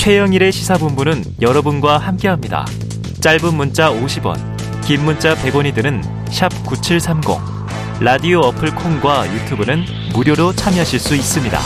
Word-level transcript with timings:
최영일의 0.00 0.50
시사본부는 0.50 1.22
여러분과 1.42 1.98
함께합니다. 1.98 2.64
짧은 3.20 3.52
문자 3.54 3.92
50원, 3.92 4.34
긴 4.86 5.04
문자 5.04 5.34
100원이 5.34 5.74
드는 5.74 6.00
9730. 6.66 7.38
라디오 8.00 8.40
어플 8.40 8.74
콩과 8.76 9.30
유튜브는 9.30 9.84
무료로 10.14 10.54
참여하실 10.54 10.98
수 10.98 11.14
있습니다. 11.14 11.58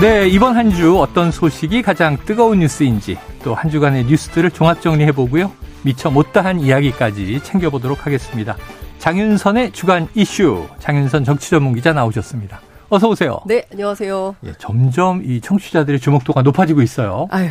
네, 0.00 0.28
이번 0.28 0.56
한 0.56 0.70
주 0.70 0.98
어떤 1.00 1.30
소식이 1.30 1.82
가장 1.82 2.16
뜨거운 2.26 2.58
뉴스인지 2.60 3.16
또 3.42 3.54
한 3.54 3.70
주간의 3.70 4.04
뉴스들을 4.04 4.50
종합 4.50 4.80
정리해 4.80 5.12
보고요. 5.12 5.52
미처 5.84 6.10
못다한 6.10 6.60
이야기까지 6.60 7.40
챙겨보도록 7.42 8.06
하겠습니다. 8.06 8.56
장윤선의 8.98 9.72
주간 9.72 10.08
이슈, 10.14 10.66
장윤선 10.78 11.24
정치 11.24 11.50
전문 11.50 11.74
기자 11.74 11.92
나오셨습니다. 11.92 12.60
어서 12.88 13.08
오세요. 13.08 13.40
네, 13.46 13.64
안녕하세요. 13.70 14.36
예, 14.46 14.52
점점 14.58 15.22
이 15.24 15.40
청취자들의 15.40 16.00
주목도가 16.00 16.42
높아지고 16.42 16.80
있어요. 16.82 17.26
아유. 17.30 17.50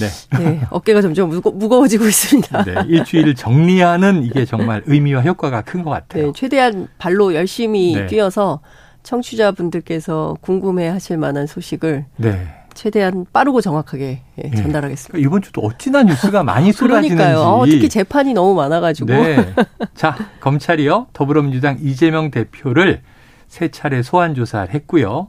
네. 0.00 0.38
네, 0.38 0.60
어깨가 0.70 1.02
점점 1.02 1.28
무거, 1.28 1.50
무거워지고 1.50 2.06
있습니다. 2.06 2.64
네, 2.64 2.74
일주일 2.88 3.34
정리하는 3.34 4.22
이게 4.22 4.46
정말 4.46 4.82
의미와 4.86 5.20
효과가 5.20 5.60
큰 5.62 5.84
것 5.84 5.90
같아요. 5.90 6.26
네, 6.28 6.32
최대한 6.34 6.88
발로 6.96 7.34
열심히 7.34 7.94
네. 7.94 8.06
뛰어서 8.06 8.60
청취자분들께서 9.02 10.38
궁금해 10.40 10.88
하실 10.88 11.18
만한 11.18 11.46
소식을 11.46 12.06
네. 12.16 12.46
최대한 12.74 13.24
빠르고 13.32 13.60
정확하게 13.60 14.22
예, 14.38 14.42
네. 14.42 14.50
전달하겠습니다. 14.50 15.12
그러니까 15.12 15.28
이번 15.28 15.42
주도 15.42 15.60
어찌나 15.62 16.02
뉴스가 16.02 16.42
많이 16.42 16.70
쏟아지는지. 16.72 17.14
그러니까요. 17.14 17.40
어, 17.40 17.66
특히 17.66 17.88
재판이 17.88 18.34
너무 18.34 18.54
많아가지고. 18.54 19.06
네. 19.06 19.54
자, 19.94 20.16
검찰이요. 20.40 21.08
더불어민주당 21.12 21.78
이재명 21.80 22.30
대표를 22.30 23.02
세 23.48 23.68
차례 23.68 24.02
소환 24.02 24.34
조사를 24.34 24.74
했고요. 24.74 25.28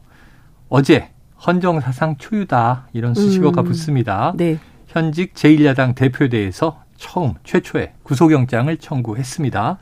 어제 0.70 1.10
헌정 1.46 1.80
사상 1.80 2.18
초유다 2.18 2.88
이런 2.94 3.14
수식어가 3.14 3.62
음. 3.62 3.66
붙습니다. 3.66 4.34
네. 4.36 4.58
현직 4.88 5.34
제1야당 5.34 5.96
대표대에서 5.96 6.82
처음 6.98 7.34
최초의 7.44 7.94
구속영장을 8.04 8.76
청구했습니다. 8.78 9.78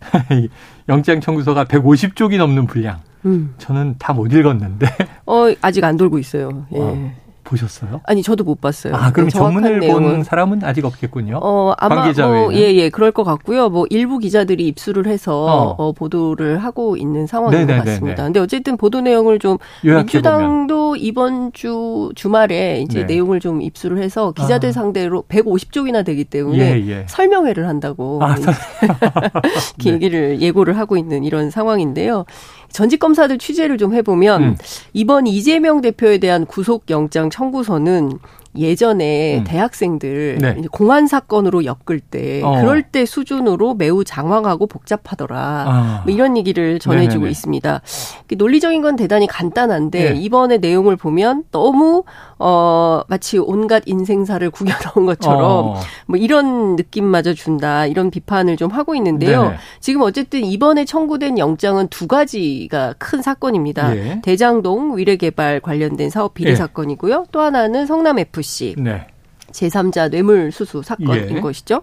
영장 0.88 1.20
청구서가 1.20 1.64
150쪽이 1.64 2.38
넘는 2.38 2.66
분량. 2.66 3.00
음. 3.24 3.54
저는 3.58 3.96
다 3.98 4.12
못 4.12 4.32
읽었는데 4.32 4.86
어, 5.26 5.46
아직 5.62 5.84
안 5.84 5.96
돌고 5.96 6.18
있어요. 6.18 6.66
예. 6.74 6.78
어, 6.78 7.12
보셨어요? 7.44 8.00
아니, 8.04 8.22
저도 8.22 8.44
못 8.44 8.60
봤어요. 8.60 8.94
아, 8.94 9.10
그럼 9.10 9.26
네, 9.28 9.32
정확한 9.32 9.62
전문을 9.62 9.80
본 9.80 10.02
내용은. 10.02 10.22
사람은 10.22 10.62
아직 10.62 10.84
없겠군요. 10.84 11.40
어, 11.42 11.74
아마 11.76 11.96
관계자 11.96 12.26
뭐. 12.28 12.54
예, 12.54 12.72
예, 12.72 12.88
그럴 12.88 13.10
것 13.10 13.24
같고요. 13.24 13.68
뭐, 13.68 13.84
일부 13.90 14.18
기자들이 14.18 14.66
입수를 14.68 15.06
해서, 15.08 15.44
어. 15.44 15.74
어, 15.76 15.92
보도를 15.92 16.58
하고 16.58 16.96
있는 16.96 17.26
상황인 17.26 17.58
것 17.58 17.66
네네네네. 17.66 17.84
같습니다. 17.84 18.22
근데 18.24 18.38
어쨌든 18.38 18.76
보도 18.76 19.00
내용을 19.00 19.40
좀. 19.40 19.58
민주당도 19.82 20.94
이번 20.96 21.52
주 21.52 22.10
주말에 22.14 22.80
이제 22.82 23.00
네. 23.00 23.06
내용을 23.14 23.40
좀 23.40 23.60
입수를 23.60 23.98
해서 23.98 24.30
기자들 24.32 24.68
아. 24.68 24.72
상대로 24.72 25.24
150쪽이나 25.28 26.04
되기 26.04 26.24
때문에 26.24 26.58
예, 26.58 26.88
예. 26.88 27.04
설명회를 27.08 27.66
한다고 27.66 28.20
아, 28.22 28.36
네. 29.84 29.90
얘기를 29.92 30.40
예고를 30.40 30.78
하고 30.78 30.96
있는 30.96 31.24
이런 31.24 31.50
상황인데요. 31.50 32.24
전직 32.72 32.98
검사들 32.98 33.38
취재를 33.38 33.78
좀 33.78 33.94
해보면 33.94 34.42
음. 34.42 34.56
이번 34.92 35.26
이재명 35.26 35.80
대표에 35.80 36.18
대한 36.18 36.46
구속영장 36.46 37.30
청구서는 37.30 38.18
예전에 38.56 39.38
음. 39.38 39.44
대학생들 39.44 40.38
네. 40.40 40.62
공안 40.70 41.06
사건으로 41.06 41.64
엮을 41.64 42.00
때 42.00 42.42
어. 42.42 42.60
그럴 42.60 42.82
때 42.82 43.06
수준으로 43.06 43.74
매우 43.74 44.04
장황하고 44.04 44.66
복잡하더라. 44.66 45.38
아. 45.38 46.02
뭐 46.04 46.14
이런 46.14 46.36
얘기를 46.36 46.78
전해주고 46.78 47.20
네네네. 47.20 47.30
있습니다. 47.30 47.80
그 48.26 48.34
논리적인 48.34 48.82
건 48.82 48.96
대단히 48.96 49.26
간단한데 49.26 50.10
네. 50.10 50.20
이번에 50.20 50.58
내용을 50.58 50.96
보면 50.96 51.44
너무 51.50 52.04
어 52.38 53.02
마치 53.08 53.38
온갖 53.38 53.84
인생사를 53.86 54.48
구겨놓은 54.50 55.06
것처럼 55.06 55.42
어. 55.42 55.80
뭐 56.06 56.18
이런 56.18 56.76
느낌마저 56.76 57.32
준다 57.32 57.86
이런 57.86 58.10
비판을 58.10 58.58
좀 58.58 58.70
하고 58.70 58.94
있는데요. 58.94 59.44
네네. 59.44 59.56
지금 59.80 60.02
어쨌든 60.02 60.44
이번에 60.44 60.84
청구된 60.84 61.38
영장은 61.38 61.88
두 61.88 62.06
가지가 62.06 62.96
큰 62.98 63.22
사건입니다. 63.22 63.96
예. 63.96 64.20
대장동 64.22 64.98
위례개발 64.98 65.60
관련된 65.60 66.10
사업 66.10 66.34
비리 66.34 66.50
예. 66.50 66.54
사건이고요. 66.56 67.26
또 67.32 67.40
하나는 67.40 67.86
성남 67.86 68.18
FC 68.18 68.41
네. 68.78 69.06
제3자 69.52 70.10
뇌물 70.10 70.50
수수 70.50 70.82
사건인 70.82 71.36
예. 71.36 71.40
것이죠. 71.40 71.82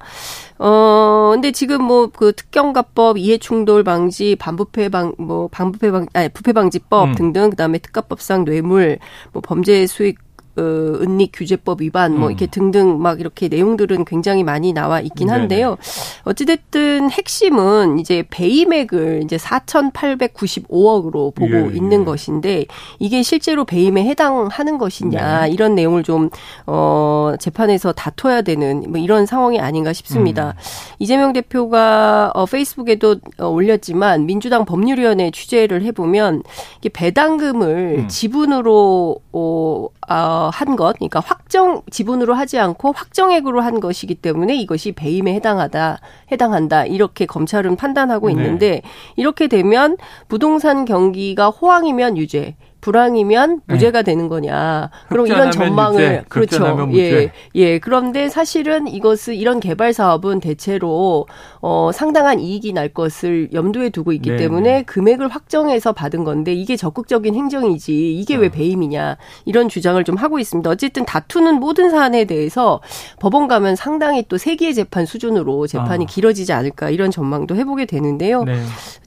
어, 0.57 1.31
근데 1.33 1.51
지금 1.51 1.83
뭐 1.83 2.07
그 2.07 2.33
특경가법, 2.33 3.17
이해충돌 3.17 3.83
방지, 3.83 4.35
반부패 4.35 4.89
방, 4.89 5.13
뭐 5.17 5.47
반부패 5.49 5.91
방, 5.91 6.07
아니 6.13 6.29
부패 6.29 6.51
방지법 6.53 7.09
음. 7.09 7.15
등등, 7.15 7.51
그 7.51 7.55
다음에 7.55 7.77
특가법상 7.77 8.45
뇌물, 8.45 8.97
뭐 9.31 9.41
범죄 9.41 9.85
수익 9.85 10.17
어, 10.19 10.28
은닉 10.59 11.31
규제법 11.33 11.81
위반 11.81 12.17
뭐 12.17 12.27
음. 12.27 12.31
이렇게 12.31 12.47
등등 12.47 13.01
막 13.01 13.19
이렇게 13.19 13.47
내용들은 13.47 14.05
굉장히 14.05 14.43
많이 14.43 14.73
나와 14.73 14.99
있긴 14.99 15.29
한데요. 15.29 15.77
어찌됐든 16.23 17.09
핵심은 17.09 17.99
이제 17.99 18.23
배임액을 18.29 19.21
이제 19.23 19.37
4,895억으로 19.37 21.33
보고 21.33 21.71
예, 21.71 21.75
있는 21.75 22.01
예. 22.01 22.05
것인데 22.05 22.65
이게 22.99 23.23
실제로 23.23 23.65
배임에 23.65 24.03
해당하는 24.05 24.77
것이냐 24.77 25.45
네. 25.45 25.51
이런 25.51 25.75
내용을 25.75 26.03
좀 26.03 26.29
어, 26.65 27.33
재판에서 27.39 27.91
다퉈야 27.91 28.41
되는 28.41 28.83
뭐 28.89 28.99
이런 28.99 29.25
상황이 29.25 29.59
아닌가 29.59 29.93
싶습니다. 29.93 30.49
음. 30.49 30.53
이재명 30.99 31.33
대표가 31.33 32.31
어, 32.33 32.45
페이스북에도 32.45 33.17
어, 33.39 33.47
올렸지만 33.47 34.25
민주당 34.25 34.65
법률위원회 34.65 35.31
취재를 35.31 35.83
해보면 35.83 36.43
이게 36.79 36.89
배당금을 36.89 37.95
음. 37.99 38.07
지분으로 38.07 39.19
어, 39.31 39.87
어, 40.09 40.49
한 40.51 40.75
것, 40.75 40.97
그러니까 40.97 41.19
확정 41.19 41.83
지분으로 41.91 42.33
하지 42.33 42.57
않고 42.57 42.93
확정액으로 42.93 43.61
한 43.61 43.79
것이기 43.79 44.15
때문에 44.15 44.55
이것이 44.55 44.91
배임에 44.91 45.35
해당하다, 45.35 45.99
해당한다 46.31 46.85
이렇게 46.85 47.27
검찰은 47.27 47.75
판단하고 47.75 48.27
네. 48.27 48.33
있는데 48.33 48.81
이렇게 49.15 49.47
되면 49.47 49.97
부동산 50.27 50.85
경기가 50.85 51.49
호황이면 51.49 52.17
유죄. 52.17 52.55
불황이면 52.81 53.61
무죄가 53.67 54.01
되는 54.03 54.29
거냐. 54.29 54.89
그럼 55.09 55.27
이런 55.27 55.45
네. 55.45 55.51
전망을 55.51 56.01
유죄, 56.01 56.23
그렇죠. 56.29 56.89
예. 56.93 57.31
예. 57.55 57.79
그런데 57.79 58.29
사실은 58.29 58.87
이것을 58.87 59.35
이런 59.35 59.59
개발 59.59 59.93
사업은 59.93 60.39
대체로 60.39 61.27
어 61.61 61.91
상당한 61.93 62.39
이익이 62.39 62.73
날 62.73 62.89
것을 62.89 63.49
염두에 63.53 63.89
두고 63.89 64.11
있기 64.13 64.31
네, 64.31 64.37
때문에 64.37 64.71
네. 64.71 64.83
금액을 64.83 65.27
확정해서 65.27 65.91
받은 65.91 66.23
건데 66.23 66.53
이게 66.53 66.75
적극적인 66.75 67.35
행정이지 67.35 68.17
이게 68.17 68.35
왜 68.35 68.47
어. 68.47 68.49
배임이냐 68.49 69.17
이런 69.45 69.67
주장을 69.69 70.01
좀 70.03 70.15
하고 70.15 70.39
있습니다. 70.39 70.69
어쨌든 70.69 71.05
다투는 71.05 71.55
모든 71.55 71.89
사안에 71.89 72.25
대해서 72.25 72.81
법원 73.19 73.47
가면 73.47 73.75
상당히 73.75 74.23
또 74.27 74.37
세기의 74.37 74.73
재판 74.73 75.05
수준으로 75.05 75.67
재판이 75.67 76.05
아. 76.05 76.07
길어지지 76.07 76.53
않을까 76.53 76.89
이런 76.89 77.11
전망도 77.11 77.55
해보게 77.55 77.85
되는데요. 77.85 78.43
네. 78.43 78.59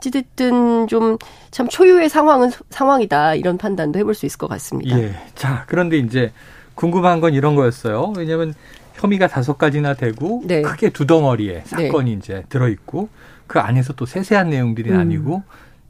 어찌됐든 0.06 0.88
좀 0.88 1.18
참 1.50 1.68
초유의 1.68 2.08
상황은 2.08 2.50
상황이다 2.70 3.34
이런 3.34 3.58
판단도 3.58 3.98
해볼 3.98 4.14
수 4.14 4.24
있을 4.24 4.38
것 4.38 4.46
같습니다. 4.48 4.98
예. 4.98 5.14
자, 5.34 5.64
그런데 5.68 5.98
이제 5.98 6.32
궁금한 6.74 7.20
건 7.20 7.34
이런 7.34 7.54
거였어요. 7.54 8.14
왜냐하면 8.16 8.54
혐의가 8.94 9.26
다섯 9.26 9.58
가지나 9.58 9.92
되고 9.92 10.42
네. 10.46 10.62
크게 10.62 10.88
두 10.90 11.06
덩어리에 11.06 11.64
사건이 11.66 12.14
이제 12.14 12.44
들어 12.48 12.68
있고 12.68 13.10
그 13.46 13.58
안에서 13.58 13.92
또 13.92 14.06
세세한 14.06 14.48
내용들이 14.48 14.90
음. 14.92 14.98
아니고 14.98 15.42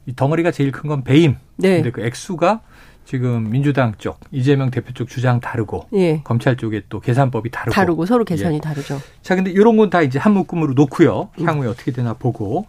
이 0.05 0.13
덩어리가 0.13 0.51
제일 0.51 0.73
큰 0.73 0.89
건 0.89 1.05
배임. 1.05 1.37
네. 1.55 1.75
근데 1.75 1.91
그 1.91 2.01
액수가 2.05 2.59
지금 3.05 3.49
민주당 3.49 3.93
쪽 3.97 4.19
이재명 4.31 4.69
대표 4.69 4.91
쪽 4.91 5.07
주장 5.07 5.39
다르고 5.39 5.87
예. 5.93 6.21
검찰 6.25 6.57
쪽에 6.57 6.81
또 6.89 6.99
계산법이 6.99 7.51
다르고. 7.51 7.71
다르고 7.73 8.05
서로 8.05 8.25
계산이 8.25 8.55
예. 8.57 8.59
다르죠. 8.59 8.99
자, 9.21 9.35
근데 9.35 9.49
이런 9.49 9.77
건 9.77 9.89
다 9.89 10.01
이제 10.01 10.19
한 10.19 10.33
묶음으로 10.33 10.73
놓고요. 10.73 11.29
음. 11.39 11.47
향후에 11.47 11.69
어떻게 11.69 11.91
되나 11.93 12.13
보고. 12.13 12.65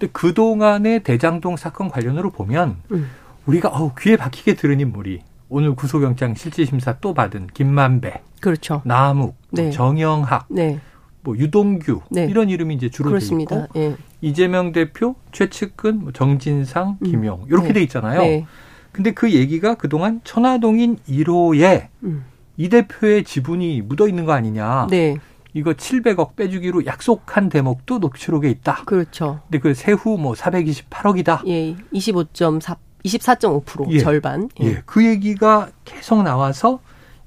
근데 0.00 0.08
그 0.14 0.32
동안의 0.32 1.02
대장동 1.02 1.58
사건 1.58 1.90
관련으로 1.90 2.30
보면 2.30 2.78
음. 2.90 3.10
우리가 3.44 3.68
어우, 3.68 3.92
귀에 3.98 4.16
박히게 4.16 4.54
들은 4.54 4.80
인물이 4.80 5.20
오늘 5.50 5.74
구속영장 5.74 6.34
실질심사 6.34 6.96
또 7.00 7.12
받은 7.12 7.48
김만배, 7.52 8.22
그렇죠. 8.40 8.80
남욱, 8.86 9.36
뭐 9.36 9.36
네. 9.50 9.70
정영학, 9.70 10.46
네. 10.48 10.80
뭐 11.22 11.36
유동규 11.36 12.00
네. 12.08 12.24
이런 12.24 12.48
이름이 12.48 12.74
이제 12.76 12.88
주로 12.88 13.10
돼 13.10 13.12
그렇습니다. 13.12 13.64
있고 13.64 13.78
예. 13.78 13.96
이재명 14.22 14.72
대표, 14.72 15.16
최측근, 15.32 15.98
뭐 15.98 16.12
정진상, 16.12 16.96
음. 17.02 17.06
김용 17.06 17.44
이렇게 17.48 17.68
네. 17.68 17.72
돼 17.74 17.82
있잖아요. 17.82 18.22
네. 18.22 18.46
근데 18.92 19.12
그 19.12 19.30
얘기가 19.30 19.74
그동안 19.74 20.22
천화동인 20.24 20.96
1호에 21.06 21.88
음. 22.04 22.24
이 22.56 22.70
대표의 22.70 23.24
지분이 23.24 23.82
묻어 23.82 24.08
있는 24.08 24.24
거 24.24 24.32
아니냐. 24.32 24.86
네. 24.88 25.18
이거 25.54 25.72
700억 25.72 26.36
빼주기로 26.36 26.86
약속한 26.86 27.48
대목도 27.48 27.98
녹취록에 27.98 28.50
있다. 28.50 28.84
그렇죠. 28.84 29.40
근데 29.44 29.58
그 29.58 29.74
세후 29.74 30.18
뭐 30.18 30.34
428억이다. 30.34 31.46
예. 31.48 31.76
25.4 31.92 32.76
24.5% 33.04 33.92
예. 33.92 33.98
절반. 33.98 34.48
예. 34.60 34.82
그 34.84 35.04
얘기가 35.04 35.70
계속 35.84 36.22
나와서 36.22 36.80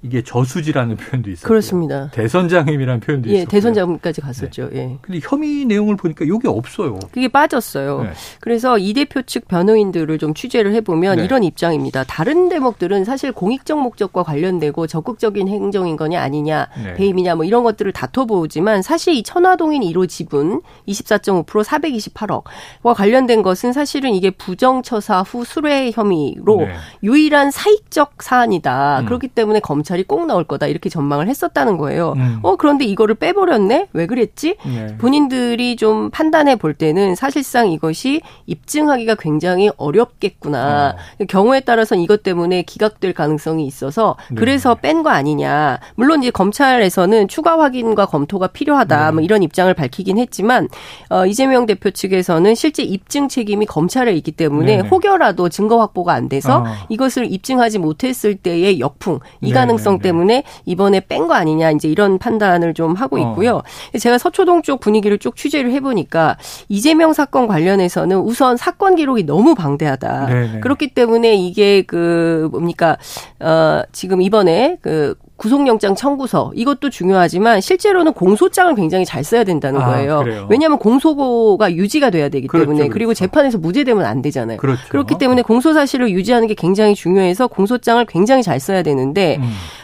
이게 0.04 0.22
저수지라는 0.22 0.98
표현도 0.98 1.32
있었고 1.32 1.48
그렇습니다. 1.48 2.10
대선장임이라는 2.12 3.00
표현도 3.00 3.30
예, 3.30 3.36
있었고 3.36 3.52
대선장임까지 3.52 4.20
갔었죠. 4.20 4.70
네. 4.70 4.78
예. 4.78 4.98
근데 5.02 5.20
혐의 5.24 5.64
내용을 5.64 5.96
보니까 5.96 6.26
이게 6.26 6.48
없어요. 6.48 7.00
그게 7.12 7.30
빠졌어요. 7.30 8.04
네. 8.04 8.10
그래서 8.42 8.78
이 8.78 8.94
대표 8.94 9.22
측 9.22 9.48
변호인들을 9.48 10.18
좀 10.18 10.34
취재를 10.34 10.74
해보면 10.76 11.18
네. 11.18 11.24
이런 11.24 11.44
입장입니다. 11.44 12.04
다른 12.04 12.50
대목들은 12.50 13.06
사실 13.06 13.32
공익적 13.32 13.82
목적과 13.82 14.24
관련되고 14.24 14.88
적극적인 14.88 15.48
행정인 15.48 15.96
거냐 15.96 16.22
아니냐, 16.22 16.68
네. 16.84 16.94
배임이냐 16.96 17.36
뭐 17.36 17.46
이런 17.46 17.64
것들을 17.64 17.92
다퉈보지만 17.94 18.82
사실 18.82 19.14
이 19.14 19.24
천화동인 19.24 19.84
1호 19.84 20.10
지분 20.10 20.62
24.5% 20.86 21.64
428억과 21.64 22.94
관련된 22.94 23.42
것은 23.42 23.72
사실은 23.72 24.14
이게 24.14 24.32
부정처사 24.32 25.22
후 25.22 25.46
수뢰 25.46 25.92
혐의로 25.92 26.58
네. 26.58 26.76
유일한 27.04 27.52
사익적 27.52 28.22
사안이다. 28.22 29.00
음. 29.00 29.06
그렇기 29.06 29.30
때문에 29.30 29.62
검찰 29.62 29.93
이꼭 30.02 30.26
나올 30.26 30.44
거다 30.44 30.68
이렇게 30.68 30.90
전망을 30.90 31.28
했었다는 31.28 31.78
거예요. 31.78 32.14
음. 32.18 32.40
어 32.42 32.56
그런데 32.56 32.86
이거를 32.86 33.16
빼버렸네? 33.16 33.88
왜 33.94 34.08
그랬지? 34.08 34.56
네. 34.66 34.98
본인들이 34.98 35.76
좀 35.76 36.10
판단해 36.10 36.56
볼 36.56 36.74
때는 36.74 37.16
사실상 37.16 37.70
이것이 37.72 38.22
입증하기가 38.46 39.16
굉장히 39.16 39.70
어렵겠구나. 39.78 40.96
어. 41.22 41.26
경우에 41.26 41.60
따라서는 41.62 42.04
이것 42.04 42.24
때문에 42.24 42.64
기각될 42.64 43.14
가능성이 43.14 43.66
있어서 43.68 44.16
네. 44.30 44.36
그래서 44.36 44.76
뺀거 44.76 45.10
아니냐. 45.10 45.80
물론 45.96 46.22
이제 46.22 46.32
검찰에서는 46.32 47.28
추가 47.28 47.60
확인과 47.60 48.06
검토가 48.06 48.48
필요하다. 48.48 49.06
네. 49.06 49.12
뭐 49.12 49.22
이런 49.22 49.44
입장을 49.44 49.74
밝히긴 49.74 50.18
했지만 50.18 50.70
어, 51.10 51.26
이재명 51.26 51.66
대표 51.66 51.92
측에서는 51.92 52.56
실제 52.56 52.84
입증 52.84 53.28
책임이 53.28 53.66
검찰에 53.66 54.14
있기 54.14 54.32
때문에 54.32 54.82
네. 54.82 54.88
혹여라도 54.88 55.50
증거 55.50 55.80
확보가 55.80 56.14
안 56.14 56.30
돼서 56.30 56.60
어. 56.60 56.66
이것을 56.90 57.32
입증하지 57.32 57.80
못했을 57.80 58.36
때의 58.36 58.80
역풍 58.80 59.20
이 59.42 59.48
네, 59.50 59.54
가능성 59.54 59.83
네, 59.92 59.98
네. 59.98 60.04
때문에 60.04 60.44
이번에 60.66 61.00
뺀 61.02 61.28
거 61.28 61.34
아니냐 61.36 61.72
이제 61.72 61.88
이런 61.88 62.18
판단을 62.18 62.74
좀 62.74 62.94
하고 62.96 63.18
어. 63.18 63.20
있고요. 63.20 63.62
어. 63.94 63.98
제가 63.98 64.18
서초동 64.18 64.62
쪽 64.62 64.80
분위기를 64.80 65.18
쭉 65.20 65.36
취재를 65.36 65.72
해보니까 65.72 66.38
이재명 66.70 67.14
사건 67.14 67.48
관련해서는 67.48 68.18
우선 68.18 68.58
사건 68.58 68.96
기록이 68.96 69.24
너무 69.26 69.56
방대하다. 69.56 70.26
네네. 70.28 70.60
그렇기 70.60 70.94
때문에 70.94 71.36
이게 71.36 71.82
그 71.84 72.50
뭡니까 72.52 72.98
어 73.40 73.82
지금 73.92 74.22
이번에 74.22 74.78
그 74.82 75.16
구속영장 75.38 75.96
청구서 75.96 76.52
이것도 76.56 76.90
중요하지만 76.90 77.60
실제로는 77.60 78.14
공소장을 78.14 78.74
굉장히 78.76 79.04
잘 79.04 79.24
써야 79.24 79.44
된다는 79.44 79.82
아, 79.82 79.86
거예요. 79.88 80.20
아, 80.20 80.48
왜냐하면 80.50 80.78
공소고가 80.78 81.74
유지가 81.74 82.12
돼야 82.12 82.30
되기 82.30 82.48
그렇죠, 82.48 82.66
때문에 82.66 82.84
그렇죠. 82.84 82.94
그리고 82.94 83.14
재판에서 83.14 83.58
무죄되면 83.58 84.06
안 84.06 84.22
되잖아요. 84.22 84.58
그렇죠. 84.58 84.82
그렇기 84.90 85.18
때문에 85.18 85.42
공소 85.42 85.74
사실을 85.74 86.12
유지하는 86.12 86.48
게 86.48 86.54
굉장히 86.54 86.94
중요해서 86.96 87.48
공소장을 87.48 88.06
굉장히 88.06 88.44
잘 88.44 88.60
써야 88.60 88.84
되는데 88.84 89.40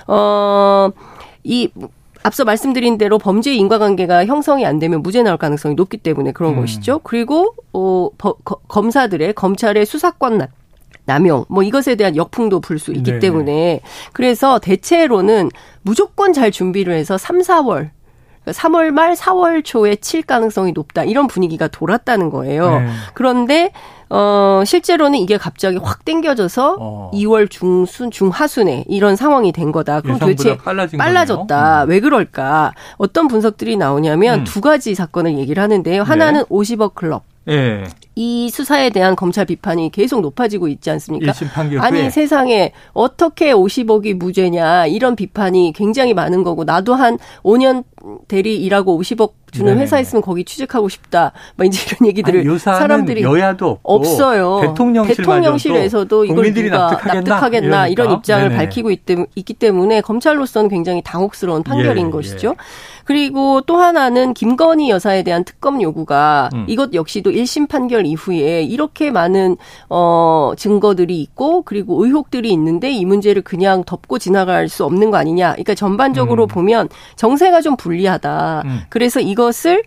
음. 0.07 0.91
어이 1.45 1.69
앞서 2.21 2.43
말씀드린 2.43 2.97
대로 2.97 3.17
범죄 3.17 3.53
인과관계가 3.53 4.25
형성이 4.25 4.65
안 4.65 4.77
되면 4.77 5.01
무죄 5.01 5.23
나올 5.23 5.37
가능성이 5.37 5.75
높기 5.75 5.97
때문에 5.97 6.31
그런 6.31 6.53
음. 6.53 6.61
것이죠. 6.61 6.99
그리고 7.03 7.55
어 7.73 8.09
버, 8.17 8.33
거, 8.43 8.57
검사들의 8.67 9.33
검찰의 9.33 9.85
수사권 9.85 10.47
남용 11.09 11.45
뭐 11.49 11.63
이것에 11.63 11.95
대한 11.95 12.15
역풍도 12.15 12.59
불 12.61 12.79
수 12.79 12.91
있기 12.91 13.11
네 13.13 13.19
때문에 13.19 13.81
그래서 14.13 14.59
대체로는 14.59 15.49
무조건 15.81 16.31
잘 16.31 16.51
준비를 16.51 16.93
해서 16.93 17.17
3, 17.17 17.39
4월 17.39 17.89
3월 18.45 18.71
그러니까 18.71 18.91
말 18.91 19.13
4월 19.15 19.63
초에 19.65 19.95
칠 19.97 20.21
가능성이 20.21 20.71
높다. 20.71 21.03
이런 21.03 21.27
분위기가 21.27 21.67
돌았다는 21.67 22.29
거예요. 22.29 22.79
네. 22.79 22.87
그런데 23.13 23.71
어 24.09 24.63
실제로는 24.65 25.19
이게 25.19 25.37
갑자기 25.37 25.77
확 25.77 26.03
땡겨져서 26.05 26.77
어. 26.79 27.11
2월 27.13 27.49
중순 27.49 28.09
중하순에 28.09 28.85
이런 28.87 29.15
상황이 29.15 29.51
된 29.51 29.71
거다. 29.71 30.01
그럼 30.01 30.17
도대체 30.19 30.57
빨라졌다. 30.97 31.83
음. 31.83 31.89
왜 31.89 31.99
그럴까? 31.99 32.73
어떤 32.97 33.27
분석들이 33.27 33.77
나오냐면 33.77 34.39
음. 34.39 34.43
두 34.45 34.61
가지 34.61 34.95
사건을 34.95 35.37
얘기를 35.37 35.61
하는데요. 35.61 36.03
하나는 36.03 36.41
네. 36.41 36.45
50억 36.49 36.95
클럽. 36.95 37.23
예. 37.49 37.83
이 38.19 38.49
수사에 38.49 38.89
대한 38.89 39.15
검찰 39.15 39.45
비판이 39.45 39.91
계속 39.91 40.19
높아지고 40.19 40.67
있지 40.67 40.91
않습니까? 40.91 41.31
아니 41.79 42.01
후에. 42.01 42.09
세상에 42.09 42.73
어떻게 42.91 43.53
50억이 43.53 44.13
무죄냐 44.15 44.87
이런 44.87 45.15
비판이 45.15 45.71
굉장히 45.73 46.13
많은 46.13 46.43
거고 46.43 46.65
나도 46.65 46.95
한 46.95 47.17
5년 47.43 47.85
대리 48.27 48.57
일하고 48.57 48.99
50억 49.01 49.39
주는 49.51 49.75
네 49.75 49.81
회사 49.81 49.99
있으면 49.99 50.21
거기 50.21 50.43
취직하고 50.43 50.89
싶다. 50.89 51.31
뭐 51.55 51.65
이제 51.65 51.81
이런 51.87 52.07
얘기들을 52.07 52.47
아니, 52.47 52.59
사람들이 52.59 53.23
여야도 53.23 53.79
없어요. 53.83 54.59
대통령실 54.61 55.15
대통령실에서도 55.15 56.25
이걸 56.25 56.53
누가 56.53 56.77
납득하겠나, 56.77 57.13
납득하겠나 57.21 57.87
이러니까. 57.87 58.03
이런 58.03 58.17
입장을 58.17 58.49
네네. 58.49 58.55
밝히고 58.57 58.91
있 58.91 59.05
기 59.05 59.53
때문에 59.53 60.01
검찰로서는 60.01 60.69
굉장히 60.69 61.01
당혹스러운 61.03 61.63
판결인 61.63 62.07
예, 62.07 62.11
것이죠. 62.11 62.49
예. 62.49 62.53
그리고 63.05 63.61
또 63.61 63.77
하나는 63.77 64.35
김건희 64.35 64.91
여사에 64.91 65.23
대한 65.23 65.43
특검 65.43 65.81
요구가 65.81 66.49
음. 66.53 66.65
이것 66.67 66.93
역시도 66.93 67.31
1심 67.31 67.67
판결 67.67 68.05
이후에 68.09 68.63
이렇게 68.63 69.11
많은 69.11 69.57
어 69.89 70.53
증거들이 70.57 71.21
있고 71.21 71.61
그리고 71.63 72.03
의혹들이 72.03 72.51
있는데 72.51 72.91
이 72.91 73.05
문제를 73.05 73.41
그냥 73.41 73.83
덮고 73.83 74.19
지나갈 74.19 74.69
수 74.69 74.85
없는 74.85 75.11
거 75.11 75.17
아니냐. 75.17 75.51
그러니까 75.53 75.75
전반적으로 75.75 76.43
음. 76.43 76.47
보면 76.47 76.89
정세가 77.15 77.61
좀 77.61 77.75
불리하다. 77.75 78.63
음. 78.65 78.79
그래서 78.89 79.19
이것을 79.19 79.83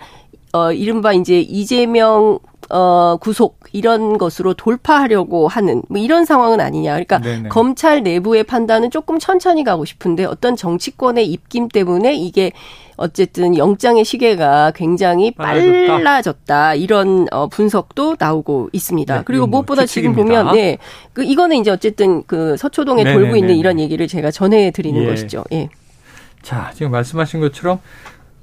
어 0.53 0.73
이른바 0.73 1.13
이제 1.13 1.41
이재명 1.41 2.39
어, 2.71 3.19
구속 3.21 3.59
이런 3.73 4.17
것으로 4.17 4.55
돌파하려고 4.55 5.47
하는 5.47 5.83
뭐 5.89 6.01
이런 6.01 6.25
상황은 6.25 6.61
아니냐. 6.61 6.93
그러니까 6.93 7.19
네네. 7.19 7.49
검찰 7.51 8.03
내부의 8.03 8.45
판단은 8.45 8.91
조금 8.91 9.19
천천히 9.19 9.63
가고 9.63 9.85
싶은데 9.85 10.25
어떤 10.25 10.57
정치권의 10.57 11.27
입김 11.27 11.69
때문에 11.69 12.15
이게 12.15 12.53
어쨌든 13.03 13.59
영장의 13.59 14.05
시계가 14.05 14.73
굉장히 14.77 15.33
빨라졌다, 15.33 15.93
빨라졌다. 15.93 16.75
이런 16.77 17.27
어, 17.33 17.49
분석도 17.49 18.17
나오고 18.17 18.71
있습니다. 18.73 19.17
네, 19.17 19.23
그리고 19.27 19.47
뭐 19.49 19.59
무엇보다 19.59 19.87
지금 19.87 20.15
보면 20.15 20.55
네. 20.55 20.79
그 21.13 21.25
이거는 21.25 21.57
이제 21.57 21.73
어쨌든 21.73 22.23
그 22.29 22.57
서초동에 22.57 23.03
네네네네. 23.03 23.25
돌고 23.25 23.37
있는 23.37 23.57
이런 23.57 23.81
얘기를 23.81 24.07
제가 24.07 24.31
전해 24.31 24.71
드리는 24.71 25.03
예. 25.03 25.07
것이죠. 25.07 25.43
예. 25.51 25.69
자, 26.43 26.71
지금 26.75 26.93
말씀하신 26.93 27.41
것처럼 27.41 27.81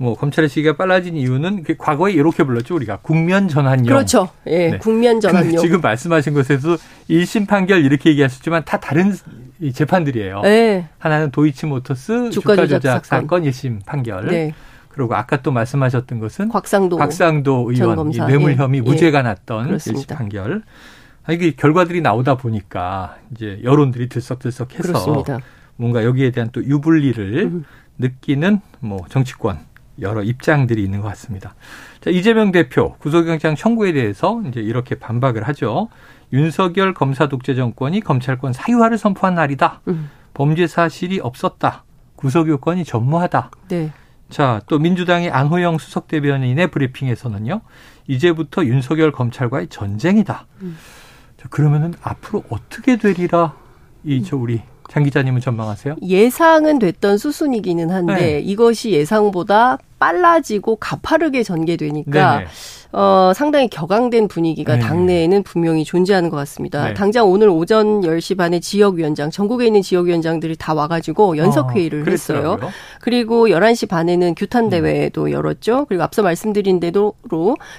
뭐 0.01 0.15
검찰의 0.15 0.47
시기가 0.47 0.77
빨라진 0.77 1.17
이유는 1.17 1.63
그 1.63 1.75
과거에 1.77 2.13
이렇게 2.13 2.45
불렀죠 2.45 2.73
우리가 2.73 2.99
국면 3.01 3.49
전환용. 3.49 3.85
그렇죠. 3.85 4.29
예, 4.47 4.71
네. 4.71 4.77
국면 4.77 5.19
전환용. 5.19 5.57
지금 5.57 5.81
말씀하신 5.81 6.33
것에서 6.33 6.77
1심 7.09 7.45
판결 7.45 7.83
이렇게 7.83 8.11
얘기하셨지만 8.11 8.63
다 8.63 8.79
다른 8.79 9.13
재판들이에요. 9.73 10.39
네. 10.43 10.87
하나는 10.99 11.31
도이치모터스 11.31 12.29
주가, 12.29 12.55
주가 12.55 12.67
조작 12.67 13.05
사건. 13.05 13.21
사건 13.21 13.43
1심 13.43 13.85
판결. 13.85 14.27
네. 14.27 14.53
그리고 14.87 15.15
아까 15.15 15.41
또 15.41 15.51
말씀하셨던 15.51 16.19
것은 16.19 16.47
곽상도, 16.47 16.95
곽상도 16.95 17.69
의원 17.69 18.09
뇌물 18.09 18.53
예. 18.53 18.55
혐의 18.55 18.79
예. 18.79 18.81
무죄가 18.81 19.21
났던 19.21 19.71
예. 19.71 19.75
1심 19.75 20.07
판결. 20.07 20.63
아, 21.25 21.33
이게 21.33 21.51
결과들이 21.51 21.99
나오다 21.99 22.37
보니까 22.37 23.17
이제 23.35 23.59
여론들이 23.65 24.07
들썩들썩해서 24.07 24.81
그렇습니다. 24.81 25.39
뭔가 25.75 26.05
여기에 26.05 26.31
대한 26.31 26.49
또 26.53 26.63
유불리를 26.63 27.43
음. 27.43 27.65
느끼는 27.97 28.61
뭐 28.79 28.99
정치권 29.09 29.59
여러 30.01 30.23
입장들이 30.23 30.83
있는 30.83 31.01
것 31.01 31.07
같습니다. 31.09 31.55
자, 32.01 32.09
이재명 32.09 32.51
대표 32.51 32.95
구속영장 32.99 33.55
청구에 33.55 33.93
대해서 33.93 34.41
이제 34.47 34.59
이렇게 34.61 34.95
반박을 34.95 35.47
하죠. 35.49 35.89
윤석열 36.31 36.93
검사 36.93 37.27
독재 37.27 37.55
정권이 37.55 38.01
검찰권 38.01 38.53
사유화를 38.53 38.97
선포한 38.97 39.35
날이다. 39.35 39.81
음. 39.87 40.09
범죄 40.33 40.67
사실이 40.67 41.19
없었다. 41.19 41.83
구속 42.15 42.47
요건이 42.47 42.83
전무하다. 42.85 43.51
네. 43.69 43.91
자, 44.29 44.61
또 44.67 44.77
민주당의 44.77 45.31
안호영 45.31 45.79
수석 45.79 46.07
대변인의 46.07 46.69
브리핑에서는요. 46.69 47.61
이제부터 48.07 48.63
윤석열 48.65 49.11
검찰과의 49.11 49.67
전쟁이다. 49.69 50.45
음. 50.61 50.77
자, 51.37 51.47
그러면은 51.49 51.93
앞으로 52.01 52.43
어떻게 52.49 52.97
되리라 52.97 53.55
이 54.03 54.21
저 54.23 54.37
우리 54.37 54.61
장 54.89 55.03
기자님은 55.03 55.41
전망하세요? 55.41 55.97
예상은 56.01 56.79
됐던 56.79 57.17
수순이기는 57.17 57.89
한데 57.91 58.13
네. 58.15 58.39
이것이 58.39 58.91
예상보다 58.91 59.77
빨라지고 59.99 60.77
가파르게 60.77 61.43
전개되니까 61.43 62.37
네네. 62.37 62.47
어, 62.91 63.31
상당히 63.35 63.67
격앙된 63.69 64.27
분위기가 64.27 64.75
네 64.75 64.81
당내에는 64.81 65.43
분명히 65.43 65.83
존재하는 65.83 66.29
것 66.29 66.37
같습니다. 66.37 66.87
네. 66.87 66.93
당장 66.95 67.29
오늘 67.29 67.49
오전 67.49 68.01
10시 68.01 68.35
반에 68.37 68.59
지역위원장, 68.59 69.29
전국에 69.29 69.67
있는 69.67 69.81
지역위원장들이 69.81 70.55
다 70.55 70.73
와가지고 70.73 71.37
연석회의를 71.37 72.07
어, 72.07 72.11
했어요. 72.11 72.57
그리고 72.99 73.47
11시 73.49 73.87
반에는 73.87 74.33
규탄대회도 74.35 75.23
음. 75.23 75.31
열었죠. 75.31 75.85
그리고 75.87 76.03
앞서 76.03 76.23
말씀드린 76.23 76.79
대로 76.79 77.13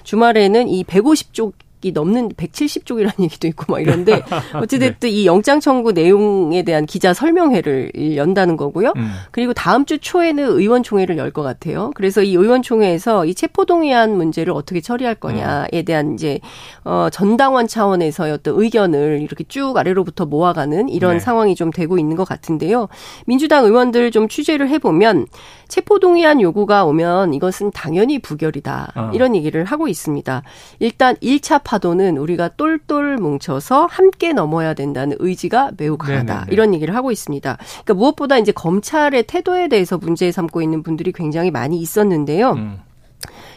주말에는 0.05 0.69
이 0.69 0.85
150쪽 0.85 1.55
100이 1.81 1.93
넘는 1.93 2.31
170쪽이라는 2.31 3.21
얘기도 3.25 3.49
있고 3.49 3.73
막 3.73 3.81
이런데 3.81 4.23
어찌됐든 4.55 5.09
네. 5.09 5.11
이 5.11 5.27
영장 5.27 5.61
청구 5.61 5.93
내용에 5.93 6.63
대한 6.63 6.87
기자 6.87 7.13
설명회를 7.15 7.93
연다는 8.17 8.57
거고요. 8.57 8.93
음. 8.97 9.13
그리고 9.31 9.53
다음 9.55 9.85
주 9.85 9.99
초에는 9.99 10.45
의원총회를 10.45 11.17
열 11.17 11.31
것 11.31 11.43
같아요. 11.43 11.93
그래서 11.95 12.23
이 12.23 12.35
의원총회에서 12.35 13.25
이 13.25 13.35
체포동의안 13.37 14.17
문제를 14.17 14.53
어떻게 14.53 14.81
처리할 14.81 15.15
거냐에 15.15 15.69
음. 15.73 15.85
대한 15.85 16.15
이제 16.15 16.41
어 16.85 17.09
전당원 17.13 17.69
차원에서의 17.69 18.33
어떤 18.33 18.61
의견을 18.61 19.21
이렇게 19.23 19.45
쭉 19.45 19.77
아래로부터 19.77 20.27
모아가는 20.27 20.89
이런 20.89 21.15
네. 21.15 21.19
상황이 21.21 21.55
좀 21.55 21.71
되고 21.71 21.99
있는 21.99 22.17
것 22.17 22.27
같은데요. 22.27 22.89
민주당 23.27 23.65
의원들 23.65 24.11
좀 24.11 24.29
취재를 24.29 24.69
해보면 24.71 25.27
체포동의안 25.69 26.41
요구가 26.41 26.85
오면 26.85 27.33
이것은 27.35 27.71
당연히 27.71 28.19
부결이다. 28.19 28.93
어. 28.97 29.11
이런 29.15 29.37
얘기를 29.37 29.65
하고 29.65 29.87
있습니다. 29.87 30.43
일단 30.81 31.15
1차 31.17 31.63
파도는 31.71 32.17
우리가 32.17 32.49
똘똘 32.57 33.17
뭉쳐서 33.17 33.87
함께 33.87 34.33
넘어야 34.33 34.75
된다는 34.75 35.17
의지가 35.21 35.71
매우 35.77 35.97
강하다. 35.97 36.35
네네네. 36.35 36.53
이런 36.53 36.75
얘기를 36.75 36.97
하고 36.97 37.13
있습니다. 37.13 37.57
그러니까 37.57 37.95
무엇보다 37.95 38.39
이제 38.39 38.51
검찰의 38.51 39.23
태도에 39.29 39.69
대해서 39.69 39.97
문제 39.97 40.33
삼고 40.33 40.63
있는 40.63 40.83
분들이 40.83 41.13
굉장히 41.13 41.53
많이 41.53 41.79
있었는데요. 41.79 42.53
음. 42.53 42.79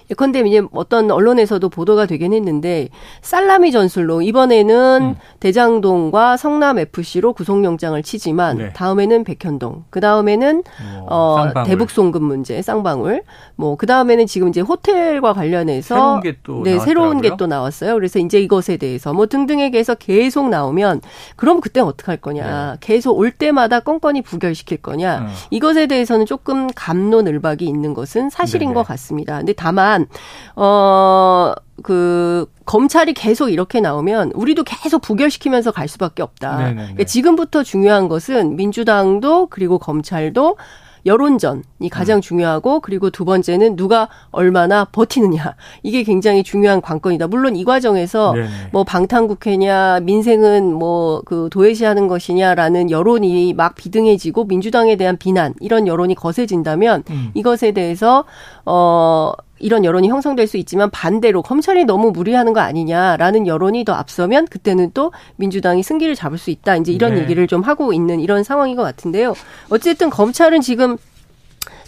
예컨대 0.10 0.39
이제 0.41 0.62
어떤 0.72 1.12
언론에서도 1.12 1.67
보도가 1.69 2.05
되긴 2.05 2.33
했는데 2.33 2.89
살라미 3.22 3.72
전술로 3.72 4.22
이번에는 4.22 5.01
음. 5.01 5.15
대장동과 5.39 6.38
성남 6.38 6.79
FC로 6.79 7.33
구속영장을 7.33 8.01
치지만 8.03 8.57
네. 8.57 8.74
다음에는 8.74 9.24
백현동, 9.25 9.83
그 9.89 10.00
다음에는 10.00 10.63
어, 11.07 11.51
어 11.55 11.63
대북 11.65 11.89
송금 11.89 12.24
문제, 12.24 12.62
쌍방울, 12.62 13.24
뭐그 13.55 13.86
다음에는 13.86 14.27
지금 14.27 14.48
이제 14.48 14.62
호텔과 14.62 15.33
관련해서 15.33 15.95
새로운 15.95 16.22
게또 16.22 16.63
네, 16.63 16.79
새로운 16.79 17.22
게 17.22 17.33
또 17.38 17.48
나왔어요. 17.48 17.93
그래서 17.95 18.19
이제 18.19 18.39
이것에 18.39 18.77
대해서 18.77 19.13
뭐 19.13 19.25
등등에게 19.25 19.77
해서 19.77 19.95
계속 19.95 20.50
나오면 20.50 21.01
그럼 21.36 21.62
그때 21.62 21.79
어떻게 21.79 22.12
할 22.12 22.17
거냐? 22.17 22.72
네. 22.74 22.77
계속 22.79 23.17
올 23.17 23.31
때마다 23.31 23.79
건건이 23.79 24.22
부결시킬 24.22 24.77
거냐? 24.77 25.19
음. 25.19 25.27
이것에 25.51 25.88
대해서는 25.88 26.25
조금 26.25 26.67
감론을박이 26.75 27.65
있는 27.65 27.93
것은 27.93 28.29
사실인 28.29 28.69
네네. 28.69 28.74
것 28.75 28.88
같습니다. 28.88 29.38
근데 29.38 29.53
다만 29.53 29.92
있지만 29.93 30.07
어. 30.55 31.53
그 31.81 32.45
검찰이 32.65 33.13
계속 33.13 33.50
이렇게 33.50 33.81
나오면 33.81 34.33
우리도 34.35 34.63
계속 34.63 35.01
부결시키면서 35.01 35.71
갈 35.71 35.88
수밖에 35.88 36.21
없다. 36.21 36.57
그러니까 36.57 37.03
지금부터 37.03 37.63
중요한 37.63 38.07
것은 38.07 38.55
민주당도 38.55 39.47
그리고 39.47 39.79
검찰도 39.79 40.57
여론전이 41.05 41.89
가장 41.91 42.19
음. 42.19 42.21
중요하고 42.21 42.79
그리고 42.79 43.09
두 43.09 43.25
번째는 43.25 43.75
누가 43.75 44.07
얼마나 44.31 44.85
버티느냐 44.85 45.55
이게 45.81 46.03
굉장히 46.03 46.43
중요한 46.43 46.79
관건이다. 46.79 47.27
물론 47.27 47.55
이 47.55 47.65
과정에서 47.65 48.33
네네. 48.33 48.47
뭐 48.71 48.83
방탄국회냐 48.83 50.01
민생은 50.01 50.73
뭐 50.73 51.03
그 51.25 51.50
도외시하는 51.51 52.07
것이냐라는 52.07 52.89
여론이 52.89 53.53
막 53.53 53.75
비등해지고 53.75 54.45
민주당에 54.45 54.95
대한 54.95 55.17
비난 55.17 55.53
이런 55.59 55.88
여론이 55.88 56.15
거세진다면 56.15 57.03
음. 57.09 57.31
이것에 57.33 57.71
대해서 57.71 58.25
어 58.65 59.34
이런 59.60 59.86
여론이 59.86 60.10
형성될 60.10 60.46
수 60.48 60.58
있지만 60.58 60.89
반대로 60.89 61.41
검찰이 61.41 61.86
너무 61.86 62.12
무리하는 62.12 62.53
거 62.53 62.60
아니냐라는 62.60 63.48
여론이 63.48 63.86
더 63.86 63.93
앞서면 63.93 64.46
그때는 64.48 64.91
또 64.93 65.12
민주당이 65.38 65.84
승기를 65.84 66.15
잡을 66.15 66.38
수 66.38 66.50
있다. 66.50 66.75
이제 66.75 66.91
이런 66.91 67.15
네. 67.15 67.22
얘기를 67.22 67.48
좀 67.48 67.62
하고 67.62 67.93
있는 67.93 68.20
이런 68.20 68.43
상황인 68.43 68.75
것 68.75 68.84
같은데요. 68.84 69.34
어쨌든 69.70 70.10
검찰은 70.10 70.62
지금 70.62 70.98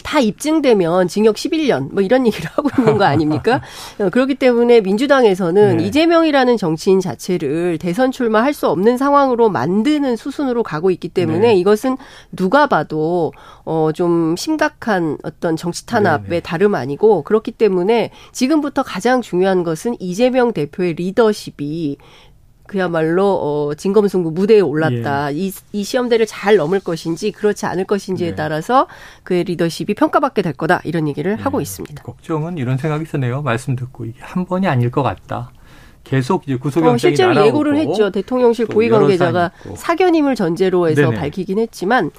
다 0.05 0.19
입증되면 0.19 1.07
징역 1.07 1.35
11년 1.35 1.91
뭐 1.91 2.03
이런 2.03 2.27
얘기를 2.27 2.47
하고 2.53 2.69
있는 2.77 2.99
거 2.99 3.05
아닙니까? 3.05 3.61
어, 3.99 4.09
그렇기 4.11 4.35
때문에 4.35 4.81
민주당에서는 4.81 5.77
네. 5.77 5.83
이재명이라는 5.83 6.57
정치인 6.57 6.99
자체를 6.99 7.79
대선 7.79 8.11
출마할 8.11 8.53
수 8.53 8.67
없는 8.67 8.99
상황으로 8.99 9.49
만드는 9.49 10.15
수순으로 10.15 10.61
가고 10.61 10.91
있기 10.91 11.09
때문에 11.09 11.39
네. 11.39 11.55
이것은 11.55 11.97
누가 12.31 12.67
봐도 12.67 13.33
어좀 13.63 14.35
심각한 14.35 15.17
어떤 15.23 15.55
정치 15.55 15.87
탄압의 15.87 16.29
네, 16.29 16.35
네. 16.35 16.39
다름 16.39 16.75
아니고 16.75 17.23
그렇기 17.23 17.51
때문에 17.53 18.11
지금부터 18.31 18.83
가장 18.83 19.23
중요한 19.23 19.63
것은 19.63 19.95
이재명 19.99 20.53
대표의 20.53 20.93
리더십이 20.93 21.97
그야말로 22.67 23.25
어 23.41 23.75
진검승부 23.75 24.31
무대에 24.31 24.59
올랐다. 24.59 25.33
예. 25.33 25.37
이, 25.37 25.51
이 25.71 25.83
시험대를 25.83 26.25
잘 26.25 26.55
넘을 26.55 26.79
것인지 26.79 27.31
그렇지 27.31 27.65
않을 27.65 27.85
것인지에 27.85 28.31
네. 28.31 28.35
따라서 28.35 28.87
그의 29.23 29.43
리더십이 29.43 29.93
평가받게 29.93 30.41
될 30.41 30.53
거다. 30.53 30.81
이런 30.83 31.07
얘기를 31.07 31.35
네. 31.35 31.41
하고 31.41 31.61
있습니다. 31.61 32.03
걱정은 32.03 32.57
이런 32.57 32.77
생각이 32.77 33.05
드네요. 33.05 33.41
말씀 33.41 33.75
듣고 33.75 34.05
이게 34.05 34.17
한 34.21 34.45
번이 34.45 34.67
아닐 34.67 34.89
것 34.89 35.03
같다. 35.03 35.51
계속 36.03 36.43
이제 36.43 36.55
구속영장이 36.55 36.93
어, 36.93 36.97
실제로 36.97 37.29
날아오고 37.29 37.47
예고를 37.47 37.77
했죠. 37.77 38.11
대통령실 38.11 38.67
고위 38.67 38.89
관계자가 38.89 39.51
사견임을 39.75 40.35
전제로 40.35 40.87
해서 40.87 41.09
네네. 41.09 41.15
밝히긴 41.15 41.59
했지만 41.59 42.11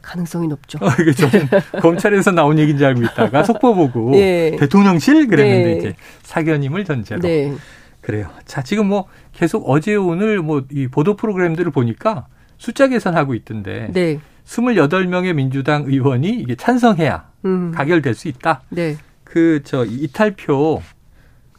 가능성이 0.00 0.46
높죠. 0.46 0.78
어, 0.80 0.88
이게 1.00 1.12
저 1.12 1.28
검찰에서 1.82 2.30
나온 2.30 2.58
얘기인 2.58 2.78
줄 2.78 2.86
알고 2.86 3.02
있다가 3.02 3.42
속보 3.42 3.74
보고 3.74 4.12
네. 4.12 4.56
대통령실 4.56 5.26
그랬는데 5.26 5.64
네. 5.64 5.78
이제 5.78 5.94
사견임을 6.22 6.84
전제로. 6.84 7.20
네. 7.20 7.52
그래요. 8.00 8.28
자, 8.44 8.62
지금 8.62 8.86
뭐 8.86 9.06
계속 9.36 9.68
어제 9.68 9.94
오늘 9.94 10.40
뭐 10.42 10.62
이 10.72 10.88
보도 10.88 11.14
프로그램들을 11.14 11.70
보니까 11.70 12.26
숫자 12.58 12.88
계산하고 12.88 13.34
있던데. 13.34 13.90
네. 13.92 14.18
28명의 14.46 15.34
민주당 15.34 15.84
의원이 15.86 16.30
이게 16.30 16.54
찬성해야 16.54 17.28
음. 17.44 17.72
가결될 17.72 18.14
수 18.14 18.28
있다. 18.28 18.62
네. 18.70 18.96
그 19.24 19.60
저 19.64 19.84
이탈표 19.84 20.80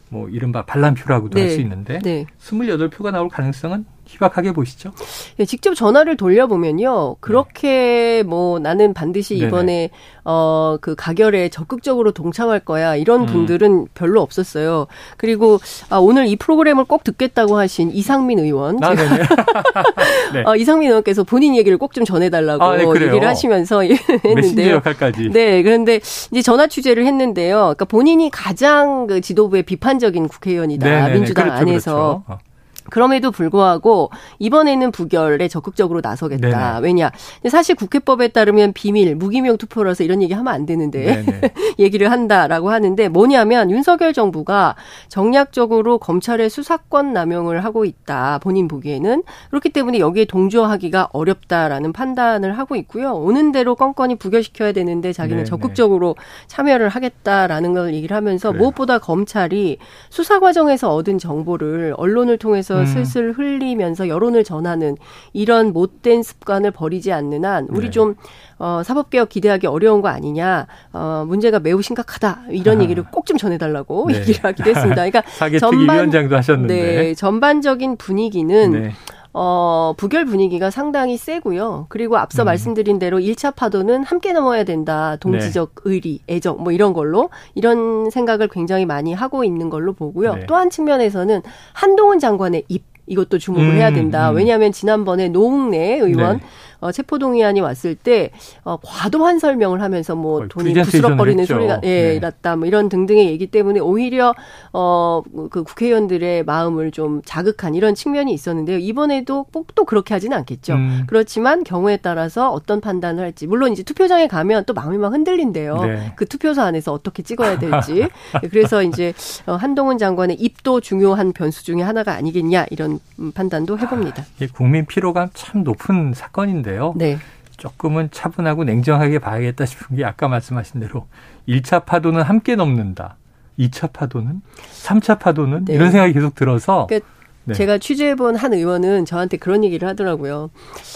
뭐 0.10 0.30
이른바 0.30 0.66
반란표라고도 0.66 1.36
네. 1.36 1.42
할수 1.42 1.60
있는데 1.62 2.00
네. 2.00 2.26
28표가 2.40 3.12
나올 3.12 3.30
가능성은 3.30 3.86
희박하게 4.08 4.54
보시죠. 4.54 4.92
네, 5.38 5.46
직접 5.46 5.74
전화를 5.74 6.16
돌려보면요. 6.18 7.18
그렇게 7.20 7.68
네. 7.68 8.24
뭐 8.24 8.60
나는 8.60 8.94
반드시 8.94 9.36
이번에 9.36 9.90
어, 10.24 10.78
그 10.82 10.96
가결에 10.96 11.50
적극적으로 11.50 12.12
동참할 12.12 12.60
거야. 12.62 12.96
이런 12.96 13.22
음. 13.22 13.26
분들은 13.26 13.72
음. 13.72 13.86
별로 13.94 14.22
없었어요. 14.22 14.88
그리고 15.18 15.60
아, 15.90 15.98
오늘 15.98 16.28
이 16.28 16.36
프로그램을 16.36 16.86
꼭 16.86 17.04
듣겠다고 17.04 17.58
하신 17.58 17.92
이상민 17.92 18.40
의원. 18.40 18.82
아, 18.84 18.94
네. 20.34 20.44
어, 20.46 20.56
이상민 20.56 20.90
의원께서 20.90 21.24
본인 21.24 21.56
얘기를 21.56 21.78
꼭 21.78 21.88
좀 21.98 22.06
전해달라고 22.06 22.64
아, 22.64 22.78
네, 22.78 22.84
얘기를 22.84 23.28
하시면서 23.28 23.82
했는데요. 24.24 24.76
역할까지. 24.76 25.30
네. 25.32 25.64
그런데 25.64 25.96
이제 26.32 26.42
전화 26.44 26.68
취재를 26.68 27.08
했는데요. 27.08 27.58
그러니까 27.58 27.86
본인이 27.86 28.30
가장 28.30 29.08
그 29.08 29.20
지도부의 29.20 29.64
비판적인 29.64 30.28
국회의원이다. 30.28 30.88
네네네. 30.88 31.14
민주당 31.14 31.46
그렇죠, 31.46 31.62
안에서. 31.62 32.24
그렇죠. 32.28 32.42
그럼에도 32.90 33.32
불구하고 33.32 34.10
이번에는 34.40 34.92
부결에 34.92 35.48
적극적으로 35.48 36.02
나서겠다. 36.02 36.74
네네. 36.74 36.80
왜냐? 36.86 37.12
사실 37.50 37.76
국회법에 37.76 38.30
따르면 38.30 38.74
비밀, 38.74 39.16
무기명 39.16 39.58
투표라서 39.58 40.04
이런 40.04 40.22
얘기 40.22 40.34
하면 40.34 40.54
안 40.54 40.66
되는데 40.66 41.26
얘기를 41.80 42.12
한다라고 42.12 42.70
하는데 42.72 43.10
뭐냐면 43.10 43.72
윤석열 43.72 44.14
정부가 44.14 44.76
정략적으로 45.10 45.98
검찰의 45.98 46.50
수사권 46.50 47.14
남용을 47.14 47.64
하고 47.64 47.86
있다. 47.86 48.40
본인 48.40 48.68
보기에는 48.68 49.24
그렇기 49.50 49.70
때문에 49.70 50.00
여기에 50.00 50.26
동조하기가 50.26 51.10
어렵다라는 51.12 51.94
판단을 51.94 52.58
하고 52.58 52.76
있고요. 52.76 53.14
오는 53.14 53.52
대로 53.52 53.76
건건이 53.76 54.16
부결시켜야 54.16 54.72
되는데 54.72 55.14
자기는 55.14 55.38
네네. 55.38 55.46
적극적으로 55.46 56.16
참여를 56.48 56.90
하겠다라는 56.90 57.74
걸 57.74 57.94
얘기를 57.94 58.16
하면서 58.16 58.52
그래요. 58.52 58.62
무엇보다 58.62 59.00
검찰이 59.00 59.78
수사 60.10 60.40
과정에서 60.40 60.94
얻은 60.94 61.18
정보를 61.18 61.94
언론을 61.98 62.38
통해서 62.38 62.77
음. 62.82 62.86
슬슬 62.86 63.32
흘리면서 63.34 64.08
여론을 64.08 64.44
전하는 64.44 64.96
이런 65.34 65.74
못된 65.74 66.24
습관을 66.24 66.72
버리지 66.72 67.12
않는 67.14 67.46
한 67.46 67.68
우리 67.70 67.86
네. 67.86 67.92
좀 67.92 68.16
어, 68.60 68.82
사법개혁 68.84 69.30
기대하기 69.30 69.68
어려운 69.68 70.02
거 70.02 70.08
아니냐. 70.08 70.66
어, 70.92 71.26
문제가 71.28 71.60
매우 71.60 71.82
심각하다. 71.82 72.46
이런 72.50 72.80
아. 72.80 72.84
얘기를 72.84 73.04
꼭 73.04 73.28
좀 73.28 73.38
전해달라고 73.38 74.08
네. 74.10 74.20
얘기를 74.22 74.40
하기도 74.42 74.70
했습니다. 74.70 74.96
그러니까 74.96 75.22
전반, 75.60 75.98
위원장도 75.98 76.36
하셨는데. 76.38 76.74
네, 76.74 77.14
전반적인 77.14 77.98
분위기는 77.98 78.72
네. 78.72 78.94
어, 79.34 79.94
부결 79.98 80.26
분위기가 80.26 80.70
상당히 80.70 81.18
세고요. 81.18 81.88
그리고 81.90 82.18
앞서 82.18 82.44
음. 82.44 82.46
말씀드린 82.46 83.00
대로 83.00 83.20
1차 83.20 83.56
파도는 83.56 84.04
함께 84.04 84.34
넘어야 84.34 84.64
된다. 84.64 85.16
동지적 85.18 85.76
네. 85.76 85.82
의리, 85.86 86.20
애정 86.28 86.64
뭐 86.64 86.72
이런 86.72 86.94
걸로 86.94 87.30
이런 87.56 88.10
생각을 88.10 88.48
굉장히 88.48 88.86
많이 88.86 89.14
하고 89.14 89.44
있는 89.44 89.70
걸로 89.70 89.94
보고요. 89.94 90.36
네. 90.36 90.46
또한 90.48 90.70
측면에서는 90.70 91.42
한동훈 91.74 92.20
장관의 92.20 92.64
입 92.68 92.86
이것도 93.08 93.38
주목을 93.38 93.70
음, 93.70 93.76
해야 93.76 93.92
된다. 93.92 94.32
음. 94.32 94.36
왜냐하면 94.36 94.72
지난번에 94.72 95.30
노웅래 95.30 95.98
의원 95.98 96.38
네. 96.38 96.44
어, 96.80 96.92
체포동의안이 96.92 97.62
왔을 97.62 97.96
때 97.96 98.32
어, 98.64 98.78
과도한 98.84 99.40
설명을 99.40 99.82
하면서 99.82 100.16
뭐 100.16 100.48
돈이 100.48 100.74
부스럭거리는 100.74 101.46
소리가 101.46 101.82
예, 101.84 102.14
네. 102.14 102.20
났다 102.20 102.56
뭐 102.58 102.68
이런 102.68 102.90
등등의 102.90 103.28
얘기 103.28 103.48
때문에 103.48 103.80
오히려 103.80 104.34
어, 104.74 105.22
그 105.50 105.64
국회의원들의 105.64 106.44
마음을 106.44 106.92
좀 106.92 107.22
자극한 107.26 107.74
이런 107.76 107.96
측면이 107.96 108.34
있었는데요. 108.34 108.80
이번에도 108.80 109.46
꼭 109.46 109.68
또 109.78 109.86
그렇게 109.86 110.16
하지는 110.16 110.36
않겠죠. 110.38 110.74
음. 110.74 111.04
그렇지만 111.06 111.64
경우에 111.64 111.98
따라서 111.98 112.52
어떤 112.52 112.82
판단을 112.82 113.24
할지 113.24 113.46
물론 113.46 113.72
이제 113.72 113.84
투표장에 113.84 114.28
가면 114.28 114.66
또 114.66 114.74
마음이 114.74 114.98
막 114.98 115.14
흔들린대요. 115.14 115.76
네. 115.84 116.14
그 116.16 116.26
투표소 116.26 116.64
안에서 116.64 116.92
어떻게 116.94 117.22
찍어야 117.22 117.60
될지. 117.60 118.08
그래서 118.50 118.82
이제 118.82 119.14
어, 119.46 119.54
한동훈 119.54 120.00
장관의 120.00 120.38
입도 120.38 120.82
중요한 120.82 121.32
변수 121.32 121.64
중에 121.64 121.84
하나가 121.84 122.14
아니겠냐 122.14 122.66
이런 122.72 123.00
판단도 123.36 123.78
해봅니다. 123.78 124.24
아, 124.24 124.46
국민 124.52 124.88
피로감 124.88 125.30
참 125.36 125.64
높은 125.64 126.14
사건인데 126.16 126.67
요. 126.76 126.94
네. 126.98 127.18
조금은 127.58 128.10
차분하고 128.12 128.64
냉정하게 128.66 129.20
봐야겠다 129.20 129.66
싶은 129.66 129.96
게 129.96 130.06
아까 130.06 130.28
말씀하신 130.28 130.80
대로 130.80 131.08
1차 131.48 131.86
파도는 131.86 132.22
함께 132.22 132.56
넘는다. 132.56 133.18
2차 133.58 133.92
파도는? 133.92 134.42
3차 134.84 135.20
파도는? 135.20 135.66
네. 135.66 135.74
이런 135.74 135.92
생각이 135.92 136.14
계속 136.14 136.36
들어서 136.36 136.86
그러니까 136.88 137.10
네. 137.46 137.54
제가 137.54 137.78
취재해본 137.78 138.36
한 138.36 138.54
의원은 138.54 139.06
저한테 139.06 139.38
그런 139.38 139.64
얘기를 139.64 139.88
하더라고요. 139.88 140.52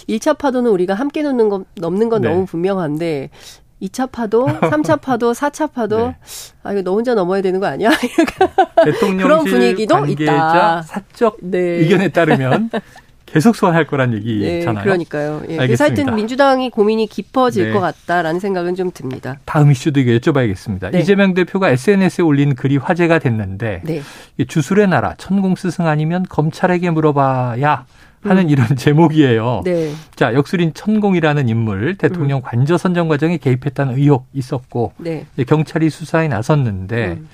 1차 0.09 0.37
파도는 0.37 0.69
우리가 0.69 0.93
함께 0.93 1.23
넘는 1.23 1.49
건, 1.49 1.65
넘는 1.75 2.09
건 2.09 2.21
네. 2.21 2.29
너무 2.29 2.45
분명한데 2.45 3.29
2차 3.81 4.11
파도, 4.11 4.45
3차 4.45 5.01
파도, 5.01 5.31
4차 5.31 5.71
파도, 5.71 6.09
네. 6.09 6.15
아, 6.61 6.71
이거 6.71 6.83
너 6.83 6.93
혼자 6.93 7.15
넘어야 7.15 7.41
되는 7.41 7.59
거 7.59 7.65
아니야? 7.65 7.89
그런 9.17 9.43
분위기도 9.43 10.05
있다. 10.05 10.83
사적 10.83 11.37
네. 11.41 11.57
의견에 11.57 12.09
따르면 12.09 12.69
계속 13.31 13.55
소환할 13.55 13.87
거란 13.87 14.13
얘기잖아요. 14.13 14.75
네, 14.75 14.83
그러니까요. 14.83 15.41
예. 15.47 15.57
그래서 15.57 15.85
하여튼 15.85 16.15
민주당이 16.15 16.69
고민이 16.69 17.07
깊어질 17.07 17.67
네. 17.67 17.71
것 17.71 17.79
같다라는 17.79 18.39
생각은 18.39 18.75
좀 18.75 18.91
듭니다. 18.91 19.39
다음 19.45 19.71
이슈도 19.71 20.01
여쭤봐야겠습니다. 20.01 20.91
네. 20.91 20.99
이재명 20.99 21.33
대표가 21.33 21.69
SNS에 21.69 22.23
올린 22.23 22.55
글이 22.55 22.77
화제가 22.77 23.19
됐는데 23.19 23.81
네. 23.85 24.01
주술의 24.45 24.87
나라 24.87 25.15
천공 25.17 25.55
스승 25.55 25.87
아니면 25.87 26.25
검찰에게 26.27 26.89
물어봐야 26.89 27.85
하는 28.23 28.43
음. 28.43 28.49
이런 28.49 28.67
제목이에요. 28.75 29.61
네. 29.63 29.93
자, 30.15 30.33
역술인 30.33 30.73
천공이라는 30.73 31.47
인물 31.47 31.95
대통령 31.97 32.39
음. 32.39 32.41
관저 32.43 32.77
선정 32.77 33.07
과정에 33.07 33.37
개입했다는 33.37 33.97
의혹 33.97 34.27
있었고 34.33 34.93
네. 34.97 35.25
경찰이 35.47 35.89
수사에 35.89 36.27
나섰는데 36.27 37.07
음. 37.07 37.27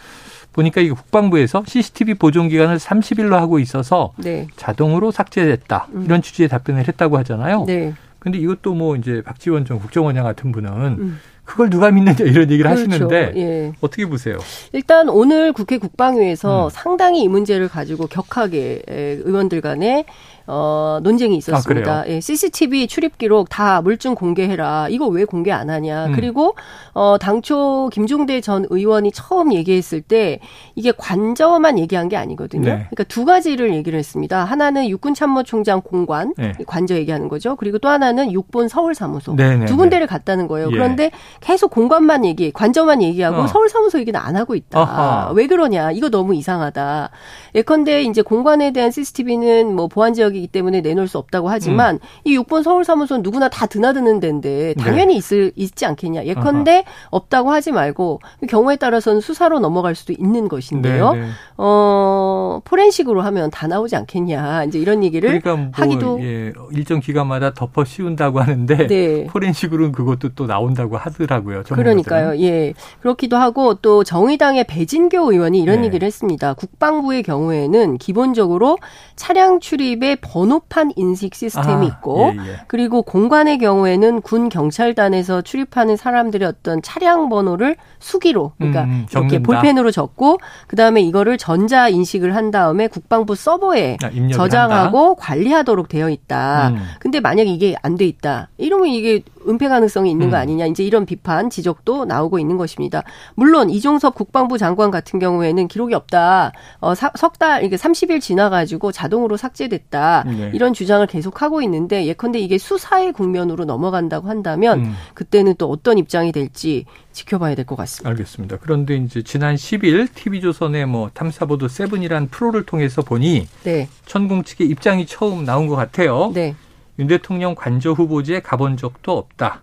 보니까 0.58 0.82
이 0.82 0.90
국방부에서 0.90 1.64
CCTV 1.68 2.16
보존 2.16 2.50
기간을 2.50 2.78
30일로 2.78 3.34
하고 3.34 3.60
있어서 3.60 4.14
네. 4.18 4.48
자동으로 4.56 5.12
삭제됐다. 5.12 5.88
음. 5.94 6.04
이런 6.06 6.22
취지의 6.24 6.50
답변을 6.50 6.88
했다고 6.88 7.18
하잖아요. 7.20 7.66
네. 7.66 7.94
근데 8.18 8.40
이것도 8.40 8.74
뭐 8.74 8.96
이제 8.96 9.22
박지원 9.24 9.66
전 9.66 9.80
국정원장 9.80 10.24
같은 10.24 10.52
분은 10.52 10.72
음. 10.72 11.20
그걸 11.46 11.70
누가 11.70 11.92
믿느냐 11.92 12.18
이런 12.26 12.52
얘기를 12.52 12.70
그렇죠. 12.70 12.92
하시는데 12.92 13.34
예. 13.38 13.74
어떻게 13.80 14.06
보세요? 14.06 14.38
일단 14.74 15.08
오늘 15.08 15.54
국회 15.54 15.78
국방위에서 15.78 16.66
음. 16.66 16.70
상당히 16.72 17.22
이 17.22 17.28
문제를 17.28 17.70
가지고 17.70 18.08
격하게 18.08 18.82
의원들 18.88 19.62
간에 19.62 20.06
어, 20.48 21.00
논쟁이 21.04 21.36
아, 21.36 21.38
있었습니다. 21.38 21.92
아, 21.92 22.08
예, 22.08 22.22
CCTV 22.22 22.88
출입 22.88 23.18
기록 23.18 23.50
다 23.50 23.82
물증 23.82 24.16
공개해라. 24.16 24.88
이거 24.90 25.08
왜 25.08 25.26
공개 25.26 25.52
안 25.52 25.70
하냐. 25.70 26.08
음. 26.08 26.12
그리고 26.14 26.56
어, 26.94 27.18
당초 27.20 27.90
김종대 27.92 28.40
전 28.40 28.66
의원이 28.70 29.12
처음 29.12 29.54
얘기했을 29.54 30.02
때 30.02 30.40
이게 30.76 30.94
관저만 30.96 31.78
얘기한 31.78 32.08
게 32.08 32.16
아니거든요. 32.16 32.64
네. 32.64 32.76
그러니까 32.90 33.04
두 33.04 33.26
가지를 33.26 33.74
얘기를 33.76 34.00
했습니다. 34.00 34.46
하나는 34.46 34.90
육군 34.90 35.14
참모총장 35.14 35.82
공관 35.82 36.34
네. 36.38 36.54
관저 36.66 36.96
얘기하는 36.96 37.28
거죠. 37.28 37.58
그리고 37.58 37.78
또 37.78 37.90
하나는 37.90 38.32
육본 38.32 38.70
서울 38.70 38.96
사무소 38.96 39.36
네, 39.36 39.58
네두 39.58 39.76
군데를 39.76 40.08
네. 40.08 40.10
갔다는 40.10 40.48
거예요. 40.48 40.68
예. 40.68 40.72
그런데 40.72 41.12
계속 41.42 41.72
공관만 41.72 42.24
얘기, 42.24 42.52
관저만 42.52 43.02
얘기하고 43.02 43.42
어. 43.42 43.48
서울 43.48 43.68
사무소 43.68 44.00
얘기는 44.00 44.18
안 44.18 44.38
하고 44.38 44.56
있다. 44.56 44.80
아하. 44.80 45.32
왜 45.34 45.48
그러냐? 45.48 45.92
이거 45.92 46.10
너무 46.10 46.34
이상하다. 46.36 47.10
예컨대 47.56 48.04
이제 48.04 48.22
공관에 48.22 48.72
대한 48.72 48.92
CCTV는 48.92 49.76
뭐 49.76 49.88
보안 49.88 50.14
지역이 50.14 50.37
지역이기 50.38 50.48
때문에 50.48 50.82
내놓을 50.82 51.08
수 51.08 51.18
없다고 51.18 51.50
하지만 51.50 51.96
음. 51.96 52.00
이 52.24 52.38
6번 52.38 52.64
서울 52.64 52.86
사무소는 52.86 53.24
누구나 53.24 53.50
다 53.50 53.66
드나드는 53.66 54.20
데인데 54.20 54.76
당연히 54.76 55.14
네. 55.14 55.18
있을 55.18 55.52
있지 55.56 55.86
않겠냐. 55.86 56.26
예컨대 56.26 56.84
아하. 56.86 57.08
없다고 57.10 57.52
하지 57.52 57.72
말고 57.72 58.22
경우에 58.48 58.76
따라서는 58.76 59.22
수사로 59.22 59.60
넘어갈 59.60 59.96
수도 59.96 60.14
있는 60.14 60.48
것인데요. 60.48 61.14
네, 61.14 61.22
네. 61.22 61.28
어 61.58 62.62
포렌식으로 62.64 63.22
하면 63.22 63.50
다 63.50 63.68
나오지 63.68 63.96
않겠냐. 63.96 64.66
이제 64.66 64.80
이런 64.80 65.04
얘기를 65.04 65.28
그러니까 65.28 65.56
뭐 65.56 65.70
하기도 65.74 66.20
예, 66.22 66.54
일정 66.72 67.00
기간마다 67.00 67.54
덮어 67.54 67.84
씌운다고 67.84 68.40
하는데 68.40 68.76
네. 68.88 69.28
포렌식으로는 69.28 69.92
그것도 69.92 70.30
또 70.36 70.46
나온다고 70.46 70.98
하더라고요. 70.98 71.64
그러니까요. 71.64 72.40
예. 72.42 72.74
그렇기도 73.02 73.38
하고 73.38 73.76
또 73.76 74.04
정의당의 74.04 74.66
배진교 74.66 75.32
의원이 75.32 75.60
이런 75.60 75.82
네. 75.82 75.88
얘기를 75.88 76.06
했습니다. 76.06 76.54
국방부의 76.54 77.24
경우에는 77.24 77.98
기본적으로 77.98 78.78
차량 79.16 79.60
출입에 79.60 80.16
번호판 80.32 80.94
인식 80.96 81.36
시스템이 81.36 81.86
아, 81.86 81.90
있고 81.90 82.32
예, 82.36 82.40
예. 82.52 82.56
그리고 82.68 83.02
공관의 83.02 83.58
경우에는 83.58 84.22
군 84.22 84.50
경찰단에서 84.50 85.42
출입하는 85.42 85.98
사람들의 85.98 86.48
어떤 86.48 86.82
차량 86.82 87.28
번호를 87.30 87.76
수기로 88.00 88.54
그러니까 88.58 88.84
음, 88.84 89.06
이렇게 89.12 89.42
볼펜으로 89.44 89.92
적고 89.92 90.38
그다음에 90.68 91.02
이거를 91.02 91.38
전자 91.38 91.90
인식을 91.90 92.36
한 92.36 92.52
다음에 92.52 92.88
국방부 92.88 93.36
서버에 93.36 93.98
아, 94.02 94.10
저장하고 94.34 95.10
한다. 95.10 95.22
관리하도록 95.22 95.90
되어 95.90 96.10
있다. 96.10 96.70
음. 96.70 96.84
근데 97.00 97.20
만약 97.20 97.48
이게 97.48 97.76
안 97.82 97.98
돼 97.98 98.06
있다. 98.06 98.50
이러면 98.58 98.90
이게 98.90 99.24
은폐 99.48 99.68
가능성이 99.70 100.10
있는 100.12 100.30
거 100.32 100.38
음. 100.38 100.42
아니냐. 100.42 100.66
이제 100.66 100.84
이런 100.84 101.06
비판, 101.06 101.50
지적도 101.50 102.06
나오고 102.06 102.40
있는 102.40 102.58
것입니다. 102.58 103.04
물론 103.36 103.70
이종섭 103.70 104.16
국방부 104.16 104.58
장관 104.58 104.90
같은 104.92 105.20
경우에는 105.20 105.68
기록이 105.68 105.94
없다. 105.94 106.52
어, 106.82 106.94
석 106.96 107.38
달, 107.38 107.64
이게 107.64 107.76
30일 107.76 108.20
지나가지고 108.22 108.92
자동으로 108.92 109.38
삭제됐다. 109.38 110.24
네. 110.26 110.52
이런 110.54 110.74
주장을 110.74 111.06
계속하고 111.06 111.62
있는데 111.62 112.06
예컨대 112.06 112.40
이게 112.40 112.58
수사의 112.58 113.14
국면으로 113.14 113.66
넘어간다고 113.66 114.28
한다면 114.30 114.80
음. 114.80 114.94
그때는 115.14 115.56
또 115.58 115.70
어떤 115.70 115.98
입장이 115.98 116.32
될지 116.32 116.86
지켜봐야 117.14 117.56
될 117.56 117.68
것 117.68 117.76
같습니다. 117.76 118.10
알겠습니다. 118.12 118.58
그런데 118.62 118.96
이제 118.96 119.22
지난 119.22 119.56
10일 119.56 120.08
TV조선의 120.16 120.86
뭐 120.86 121.10
탐사보도 121.14 121.68
세븐이란 121.68 122.30
프로를 122.30 122.66
통해서 122.66 123.02
보니 123.02 123.48
네. 123.64 123.90
천공 124.06 124.44
측의 124.44 124.68
입장이 124.68 125.06
처음 125.06 125.44
나온 125.46 125.68
것 125.68 125.76
같아요. 125.76 126.32
네. 126.34 126.56
윤 127.00 127.08
대통령 127.08 127.56
관저 127.56 127.92
후보지에 127.92 128.40
가본 128.40 128.78
적도 128.78 129.18
없다. 129.18 129.62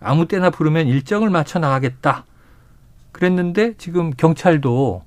아무 0.00 0.26
때나 0.26 0.50
부르면 0.50 0.86
일정을 0.86 1.30
맞춰 1.30 1.58
나가겠다. 1.58 2.24
그랬는데 3.12 3.74
지금 3.78 4.10
경찰도 4.10 5.02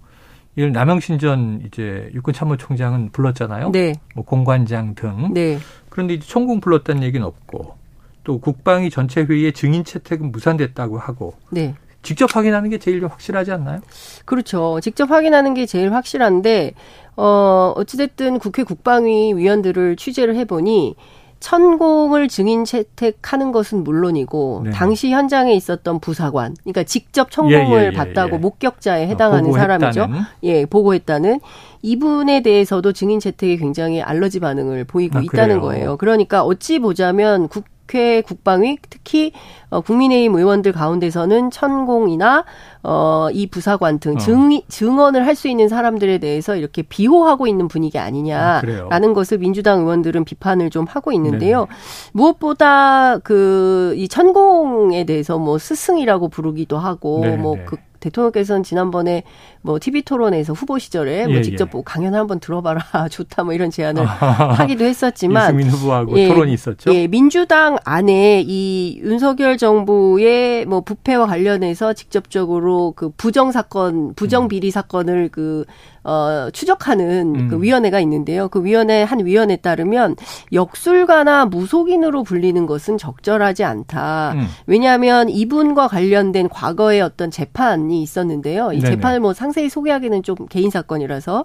이를 0.56 0.72
남영신 0.72 1.20
전 1.20 1.62
이제 1.66 2.10
육군참모총장은 2.16 3.12
불렀잖아요. 3.12 3.72
네. 3.72 3.94
뭐 4.16 4.26
공관장 4.26 4.96
등. 4.96 5.34
네. 5.34 5.60
그런데 5.90 6.16
이제 6.16 6.26
총공 6.26 6.60
불렀다는 6.60 7.04
얘기는 7.04 7.26
없고 7.26 7.76
또 8.24 8.40
국방위 8.40 8.90
전체 8.90 9.22
회의의 9.22 9.54
증인 9.54 9.84
채택은 9.84 10.32
무산됐다고 10.32 10.98
하고. 10.98 11.36
네. 11.52 11.76
직접 12.02 12.36
확인하는 12.36 12.70
게 12.70 12.80
제일 12.80 13.06
확실하지 13.06 13.52
않나요? 13.52 13.82
그렇죠. 14.26 14.80
직접 14.82 15.12
확인하는 15.12 15.54
게 15.54 15.66
제일 15.66 15.94
확실한데 15.94 16.74
어 17.18 17.74
어찌됐든 17.76 18.40
국회 18.40 18.64
국방위 18.64 19.34
위원들을 19.34 19.96
취재를 19.96 20.36
해보니 20.38 20.96
천공을 21.40 22.28
증인 22.28 22.66
채택하는 22.66 23.52
것은 23.52 23.84
물론이고 23.84 24.62
네. 24.66 24.72
당시 24.72 25.12
현장에 25.12 25.54
있었던 25.54 26.00
부사관, 26.00 26.56
그러니까 26.64 26.84
직접 26.84 27.32
천공을 27.32 27.80
예, 27.80 27.84
예, 27.84 27.86
예, 27.88 27.92
봤다고 27.92 28.36
예. 28.36 28.40
목격자에 28.40 29.06
어, 29.06 29.08
해당하는 29.08 29.52
어, 29.52 29.54
사람이죠. 29.54 30.08
예, 30.44 30.66
보고했다는 30.66 31.40
이분에 31.82 32.42
대해서도 32.42 32.92
증인 32.94 33.20
채택에 33.20 33.58
굉장히 33.58 34.02
알러지 34.02 34.40
반응을 34.40 34.86
보이고 34.86 35.20
아, 35.20 35.22
있다는 35.22 35.60
그래요? 35.60 35.62
거예요. 35.62 35.98
그러니까 35.98 36.44
어찌 36.44 36.80
보자면 36.80 37.48
국 37.48 37.66
국회 37.88 38.22
국방위 38.22 38.78
특히 38.90 39.32
어, 39.70 39.82
국민의힘 39.82 40.36
의원들 40.36 40.74
가운데서는 40.74 41.52
천공이나 41.52 42.44
어, 42.84 43.30
이 43.32 43.48
부사관 43.48 44.00
등 44.00 44.16
어. 44.16 44.18
증, 44.18 44.62
증언을 44.68 45.26
할 45.26 45.38
수 45.38 45.48
있는 45.48 45.70
사람들에 45.70 46.18
대해서 46.18 46.56
이렇게 46.56 46.82
비호하고 46.82 47.46
있는 47.46 47.68
분위기 47.68 48.00
아니냐라는 48.00 49.10
아, 49.12 49.14
것을 49.14 49.38
민주당 49.38 49.82
의원들은 49.82 50.26
비판을 50.26 50.72
좀 50.72 50.86
하고 50.90 51.12
있는데요. 51.12 51.68
네 51.70 51.76
무엇보다 52.14 53.20
그 53.20 53.94
이 53.96 54.08
천공에 54.08 55.06
대해서 55.06 55.38
뭐 55.38 55.58
스승이라고 55.58 56.30
부르기도 56.30 56.78
하고 56.78 57.20
네 57.22 57.38
뭐그 57.38 57.78
대통령께서는 58.00 58.64
지난번에 58.64 59.24
뭐 59.62 59.80
TV 59.80 60.02
토론에서 60.04 60.54
후보 60.54 60.80
시절에 60.80 61.26
뭐 61.26 61.36
예, 61.36 61.42
직접 61.42 61.70
뭐 61.72 61.84
강연 61.84 62.16
한번 62.16 62.40
들어봐라 62.40 62.82
좋다 63.10 63.44
뭐 63.44 63.54
이런 63.54 63.70
제안을 63.70 64.06
하기도 64.06 64.86
했었지만 64.86 65.50
이수민 65.50 65.70
후보하고 65.70 66.18
예, 66.20 66.28
토론이 66.28 66.54
있었죠. 66.54 66.94
예, 66.94 67.08
민주당 67.08 67.78
안에 67.84 68.44
이 68.46 69.00
윤석열 69.02 69.58
정부의 69.58 70.66
뭐 70.66 70.82
부패와 70.82 71.28
관련해서 71.28 71.94
직접적으로 71.94 72.94
그 72.96 73.10
부정 73.18 73.52
사건, 73.52 74.14
부정 74.16 74.44
음. 74.44 74.48
비리 74.48 74.72
사건을 74.72 75.30
그 75.32 75.66
어, 76.08 76.50
추적하는 76.54 77.34
그 77.34 77.40
음. 77.40 77.48
그 77.50 77.62
위원회가 77.62 78.00
있는데요. 78.00 78.48
그 78.48 78.64
위원회 78.64 79.04
한 79.04 79.26
위원에 79.26 79.58
따르면 79.58 80.16
역술가나 80.54 81.48
무속인으로 81.48 82.24
불리는 82.24 82.66
것은 82.66 82.98
적절하지 82.98 83.66
않다. 83.66 84.32
음. 84.36 84.48
왜냐하면 84.68 85.28
이분과 85.28 85.90
관련된 85.90 86.48
과거의 86.48 87.02
어떤 87.02 87.30
재판이 87.30 88.02
있었는데요. 88.02 88.72
이 88.72 88.80
네네. 88.80 88.96
재판을 88.96 89.20
뭐 89.20 89.34
상세히 89.34 89.68
소개하기는 89.68 90.24
좀 90.24 90.38
개인 90.48 90.70
사건이라서 90.70 91.44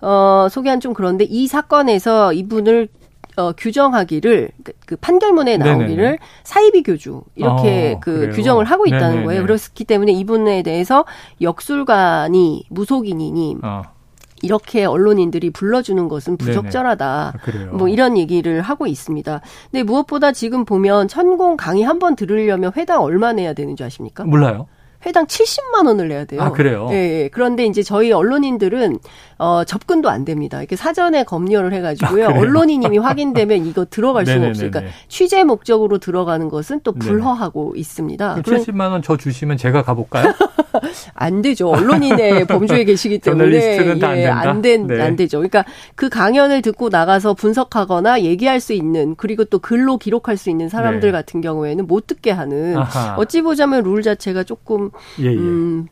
어, 0.00 0.46
소개한 0.48 0.78
좀 0.78 0.94
그런데 0.94 1.24
이 1.24 1.48
사건에서 1.48 2.32
이분을 2.32 2.88
어, 3.38 3.52
규정하기를 3.56 4.50
그, 4.64 4.72
그 4.84 4.96
판결문에 4.96 5.58
나오기를 5.58 5.96
네네네. 5.96 6.18
사이비 6.42 6.82
교주 6.82 7.22
이렇게 7.36 7.94
어, 7.96 8.00
그 8.00 8.12
그래요? 8.18 8.32
규정을 8.32 8.64
하고 8.64 8.86
있다는 8.86 9.08
네네네. 9.10 9.24
거예요. 9.26 9.42
그렇기 9.42 9.84
때문에 9.84 10.10
이분에 10.12 10.62
대해서 10.62 11.04
역술관이 11.40 12.64
무속인이니 12.70 13.58
어. 13.62 13.82
이렇게 14.42 14.84
언론인들이 14.84 15.50
불러주는 15.50 16.08
것은 16.08 16.36
부적절하다. 16.36 17.06
아, 17.34 17.72
뭐 17.72 17.88
이런 17.88 18.16
얘기를 18.16 18.60
하고 18.60 18.86
있습니다. 18.86 19.40
근데 19.70 19.82
무엇보다 19.82 20.30
지금 20.32 20.64
보면 20.64 21.08
천공 21.08 21.56
강의 21.56 21.82
한 21.84 21.98
번 21.98 22.14
들으려면 22.14 22.70
회당 22.76 23.02
얼마 23.02 23.32
내야 23.32 23.52
되는 23.52 23.74
줄 23.74 23.86
아십니까? 23.86 24.24
몰라요. 24.24 24.66
회당 25.06 25.26
70만 25.26 25.86
원을 25.86 26.08
내야 26.08 26.24
돼요. 26.24 26.42
아, 26.42 26.50
그래요? 26.50 26.88
예, 26.90 26.94
예. 27.24 27.28
그런데 27.32 27.64
이제 27.64 27.82
저희 27.82 28.12
언론인들은 28.12 28.98
어, 29.38 29.62
접근도 29.64 30.08
안 30.10 30.24
됩니다. 30.24 30.58
이렇게 30.58 30.74
사전에 30.76 31.22
검열을 31.24 31.72
해 31.72 31.80
가지고요. 31.80 32.26
아, 32.26 32.32
언론인님이 32.32 32.98
확인되면 32.98 33.66
이거 33.66 33.84
들어갈 33.88 34.26
수가 34.26 34.48
없으니까 34.48 34.82
취재 35.08 35.44
목적으로 35.44 35.98
들어가는 35.98 36.48
것은 36.48 36.80
또 36.82 36.92
불허하고 36.92 37.70
네네. 37.72 37.80
있습니다. 37.80 38.42
그럼 38.44 38.60
70만 38.60 38.90
원 38.90 39.02
저 39.02 39.16
주시면 39.16 39.56
제가 39.56 39.82
가 39.82 39.94
볼까요? 39.94 40.34
안 41.14 41.40
되죠. 41.40 41.68
언론인의 41.70 42.44
범주에 42.46 42.84
계시기 42.84 43.18
때문에 43.20 43.78
예, 44.16 44.26
안, 44.26 44.60
된, 44.60 44.86
네. 44.86 45.00
안 45.00 45.16
되죠. 45.16 45.38
그러니까 45.38 45.64
그 45.94 46.08
강연을 46.08 46.62
듣고 46.62 46.88
나가서 46.88 47.34
분석하거나 47.34 48.22
얘기할 48.22 48.60
수 48.60 48.72
있는 48.72 49.14
그리고 49.16 49.44
또 49.44 49.58
글로 49.60 49.96
기록할 49.98 50.36
수 50.36 50.50
있는 50.50 50.68
사람들 50.68 51.08
네. 51.08 51.12
같은 51.12 51.40
경우에는 51.40 51.86
못 51.86 52.06
듣게 52.06 52.30
하는 52.30 52.76
아하. 52.76 53.14
어찌 53.16 53.42
보자면 53.42 53.82
룰 53.82 54.02
자체가 54.02 54.42
조금 54.42 54.87
예, 55.20 55.26
예. 55.26 55.36
음, 55.36 55.88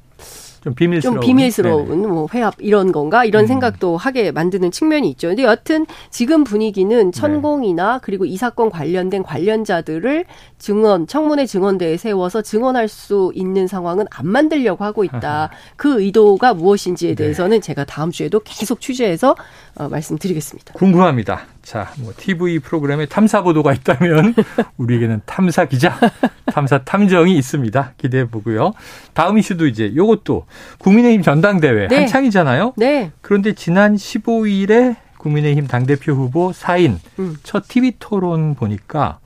좀 0.66 0.74
비밀스러운, 0.74 1.14
좀 1.14 1.20
비밀스러운 1.20 2.08
뭐 2.08 2.26
회합 2.34 2.54
이런 2.58 2.90
건가 2.90 3.24
이런 3.24 3.44
음. 3.44 3.46
생각도 3.46 3.96
하게 3.96 4.32
만드는 4.32 4.72
측면이 4.72 5.08
있죠. 5.10 5.28
근데 5.28 5.44
여튼 5.44 5.86
지금 6.10 6.42
분위기는 6.42 7.10
네. 7.10 7.10
천공이나 7.12 7.92
네. 7.92 7.98
그리고 8.02 8.24
이 8.24 8.36
사건 8.36 8.68
관련된 8.68 9.22
관련자들을 9.22 10.24
증언 10.58 11.06
청문회 11.06 11.46
증언대에 11.46 11.96
세워서 11.96 12.42
증언할 12.42 12.88
수 12.88 13.30
있는 13.36 13.68
상황은 13.68 14.06
안 14.10 14.26
만들려고 14.26 14.82
하고 14.82 15.04
있다. 15.04 15.50
그 15.76 16.00
의도가 16.00 16.54
무엇인지에 16.54 17.10
네. 17.10 17.14
대해서는 17.14 17.58
네. 17.58 17.60
제가 17.60 17.84
다음 17.84 18.10
주에도 18.10 18.40
계속 18.40 18.80
취재해서 18.80 19.36
어, 19.78 19.88
말씀드리겠습니다. 19.88 20.72
궁금합니다. 20.74 21.42
자, 21.62 21.92
뭐 21.98 22.12
TV 22.16 22.58
프로그램에 22.60 23.06
탐사 23.06 23.42
보도가 23.42 23.74
있다면 23.74 24.34
우리에게는 24.78 25.20
탐사 25.26 25.66
기자, 25.66 25.98
탐사 26.46 26.82
탐정이 26.84 27.36
있습니다. 27.36 27.92
기대해 27.98 28.26
보고요. 28.28 28.72
다음 29.12 29.38
이슈도 29.38 29.66
이제 29.66 29.92
요것도 29.94 30.46
국민의힘 30.78 31.22
전당대회 31.22 31.88
네. 31.88 31.96
한창이잖아요. 31.96 32.72
네. 32.76 33.12
그런데 33.20 33.52
지난 33.52 33.96
15일에 33.96 34.96
국민의힘 35.18 35.66
당대표 35.66 36.12
후보 36.12 36.50
4인 36.52 36.98
음. 37.18 37.36
첫 37.42 37.68
TV 37.68 37.94
토론 37.98 38.54
보니까 38.54 39.18